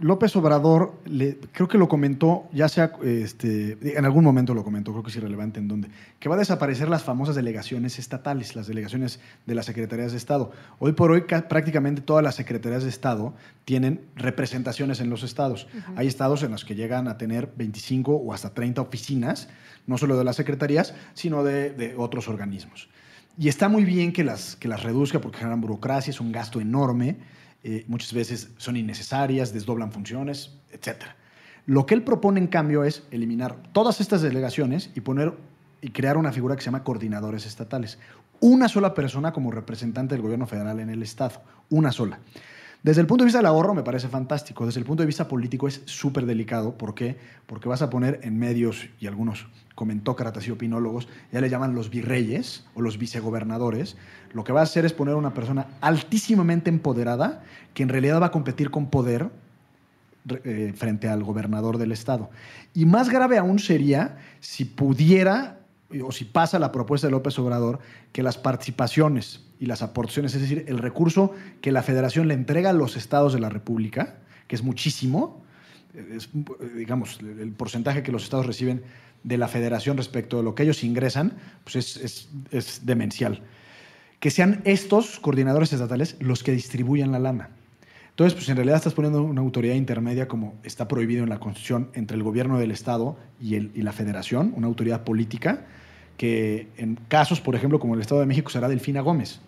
[0.00, 4.92] López Obrador, le- creo que lo comentó, ya sea, este, en algún momento lo comentó,
[4.92, 5.88] creo que es irrelevante en dónde,
[6.18, 10.52] que va a desaparecer las famosas delegaciones estatales, las delegaciones de las secretarías de Estado.
[10.78, 13.34] Hoy por hoy ca- prácticamente todas las secretarías de Estado
[13.66, 15.68] tienen representaciones en los estados.
[15.96, 19.48] Hay estados en los que llegan a tener 25 o hasta 30 oficinas,
[19.86, 22.88] no solo de las secretarías, sino de, de otros organismos.
[23.38, 26.60] Y está muy bien que las, que las reduzca porque generan burocracia, es un gasto
[26.60, 27.16] enorme,
[27.62, 31.04] eh, muchas veces son innecesarias, desdoblan funciones, etc.
[31.66, 35.34] Lo que él propone, en cambio, es eliminar todas estas delegaciones y poner
[35.82, 37.98] y crear una figura que se llama coordinadores estatales.
[38.40, 42.20] Una sola persona como representante del gobierno federal en el Estado, una sola.
[42.82, 45.28] Desde el punto de vista del ahorro me parece fantástico, desde el punto de vista
[45.28, 46.78] político es súper delicado.
[46.78, 47.18] ¿Por qué?
[47.46, 51.90] Porque vas a poner en medios y algunos comentócratas y opinólogos, ya le llaman los
[51.90, 53.96] virreyes o los vicegobernadores,
[54.32, 58.26] lo que va a hacer es poner una persona altísimamente empoderada que en realidad va
[58.26, 59.30] a competir con poder
[60.44, 62.30] eh, frente al gobernador del estado.
[62.74, 65.59] Y más grave aún sería si pudiera
[66.04, 67.80] o si pasa la propuesta de López Obrador,
[68.12, 72.70] que las participaciones y las aportaciones, es decir, el recurso que la federación le entrega
[72.70, 75.44] a los estados de la República, que es muchísimo,
[75.94, 76.30] es,
[76.76, 78.82] digamos, el porcentaje que los estados reciben
[79.24, 83.42] de la federación respecto de lo que ellos ingresan, pues es, es, es demencial.
[84.18, 87.50] Que sean estos coordinadores estatales los que distribuyan la lana.
[88.10, 91.90] Entonces, pues en realidad estás poniendo una autoridad intermedia como está prohibido en la Constitución
[91.94, 95.66] entre el gobierno del Estado y, el, y la federación, una autoridad política,
[96.16, 99.40] que en casos, por ejemplo, como el Estado de México, será Delfina Gómez,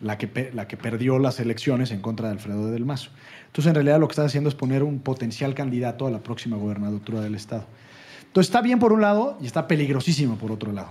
[0.00, 3.10] la que, la que perdió las elecciones en contra de Alfredo del Mazo.
[3.46, 6.56] Entonces, en realidad lo que estás haciendo es poner un potencial candidato a la próxima
[6.56, 7.66] gobernatura del Estado.
[8.26, 10.90] Entonces, está bien por un lado y está peligrosísimo por otro lado.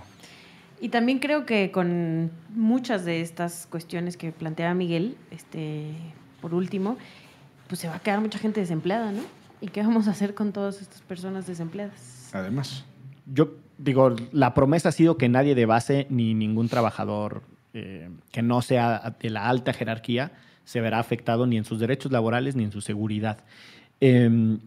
[0.80, 5.92] Y también creo que con muchas de estas cuestiones que plantea Miguel, este,
[6.46, 6.96] por último,
[7.66, 9.20] pues se va a quedar mucha gente desempleada, ¿no?
[9.60, 12.30] ¿Y qué vamos a hacer con todas estas personas desempleadas?
[12.32, 12.84] Además.
[13.26, 17.42] Yo digo, la promesa ha sido que nadie de base ni ningún trabajador
[17.74, 22.12] eh, que no sea de la alta jerarquía se verá afectado ni en sus derechos
[22.12, 23.40] laborales ni en su seguridad.
[24.00, 24.58] Eh,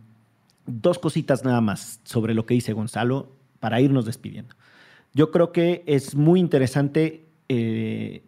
[0.65, 4.53] dos cositas nada más sobre lo que dice Gonzalo para irnos despidiendo.
[5.13, 8.23] Yo creo que es muy interesante eh,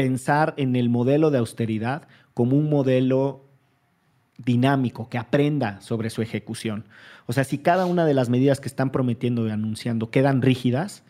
[0.00, 3.44] pensar en el modelo de austeridad como un modelo
[4.38, 6.86] dinámico, que aprenda sobre su ejecución.
[7.26, 11.02] O sea, si cada una de las medidas que están prometiendo y anunciando quedan rígidas,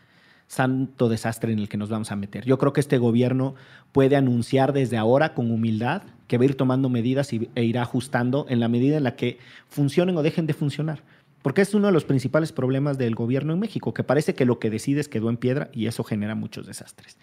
[0.49, 2.45] santo desastre en el que nos vamos a meter.
[2.47, 3.55] Yo creo que este gobierno
[3.93, 8.45] puede anunciar desde ahora con humildad que va a ir tomando medidas e irá ajustando
[8.49, 9.39] en la medida en la que
[9.69, 11.05] funcionen o dejen de funcionar.
[11.43, 14.59] Porque es uno de los principales problemas del gobierno en México, que parece que lo
[14.59, 17.19] que decides quedó en piedra y eso genera muchos desastres.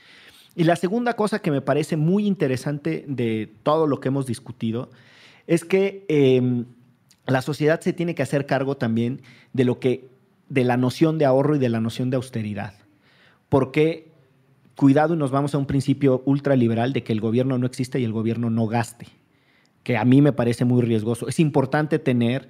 [0.58, 4.89] Y la segunda cosa que me parece muy interesante de todo lo que hemos discutido
[5.45, 6.66] es que eh,
[7.28, 9.22] la sociedad se tiene que hacer cargo también
[9.53, 10.10] de lo que,
[10.49, 12.74] de la noción de ahorro y de la noción de austeridad.
[13.49, 14.12] Porque
[14.76, 18.03] cuidado y nos vamos a un principio ultraliberal de que el gobierno no existe y
[18.03, 19.05] el gobierno no gaste,
[19.84, 21.28] que a mí me parece muy riesgoso.
[21.28, 22.47] Es importante tener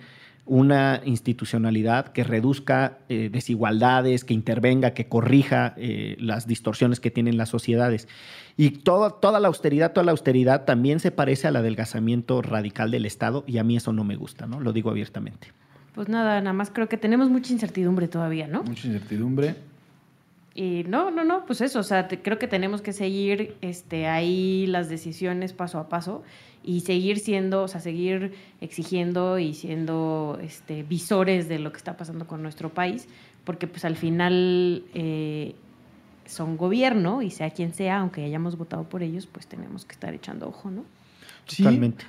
[0.48, 7.38] una institucionalidad que reduzca eh, desigualdades, que intervenga, que corrija eh, las distorsiones que tienen
[7.38, 8.08] las sociedades.
[8.56, 13.06] Y toda, toda la austeridad, toda la austeridad también se parece al adelgazamiento radical del
[13.06, 14.60] Estado y a mí eso no me gusta, ¿no?
[14.60, 15.54] Lo digo abiertamente.
[15.94, 18.64] Pues nada, nada más creo que tenemos mucha incertidumbre todavía, ¿no?
[18.64, 19.56] Mucha incertidumbre.
[20.60, 24.08] Y no, no, no, pues eso, o sea, te, creo que tenemos que seguir este,
[24.08, 26.24] ahí las decisiones paso a paso
[26.64, 31.96] y seguir siendo, o sea, seguir exigiendo y siendo este, visores de lo que está
[31.96, 33.08] pasando con nuestro país,
[33.44, 35.54] porque pues al final eh,
[36.26, 40.12] son gobierno y sea quien sea, aunque hayamos votado por ellos, pues tenemos que estar
[40.16, 40.84] echando ojo, ¿no?
[41.46, 42.04] Sí, Totalmente.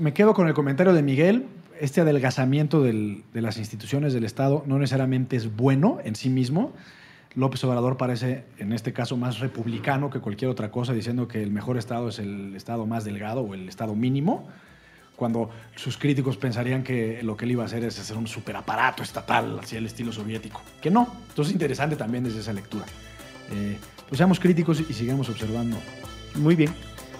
[0.00, 1.46] Me quedo con el comentario de Miguel.
[1.80, 6.72] Este adelgazamiento del- de las instituciones del Estado no necesariamente es bueno en sí mismo.
[7.34, 11.50] López Obrador parece, en este caso, más republicano que cualquier otra cosa, diciendo que el
[11.50, 14.48] mejor Estado es el Estado más delgado o el Estado mínimo,
[15.16, 19.02] cuando sus críticos pensarían que lo que él iba a hacer es hacer un superaparato
[19.02, 20.62] estatal, así el estilo soviético.
[20.80, 21.08] Que no.
[21.28, 22.84] Entonces, interesante también desde esa lectura.
[23.52, 23.78] Eh,
[24.08, 25.76] pues seamos críticos y sigamos observando.
[26.34, 26.74] Muy bien.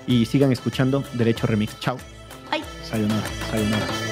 [0.06, 1.78] Y sigan escuchando Derecho Remix.
[1.78, 1.96] Chao.
[2.92, 4.11] Sayonara, sayonara.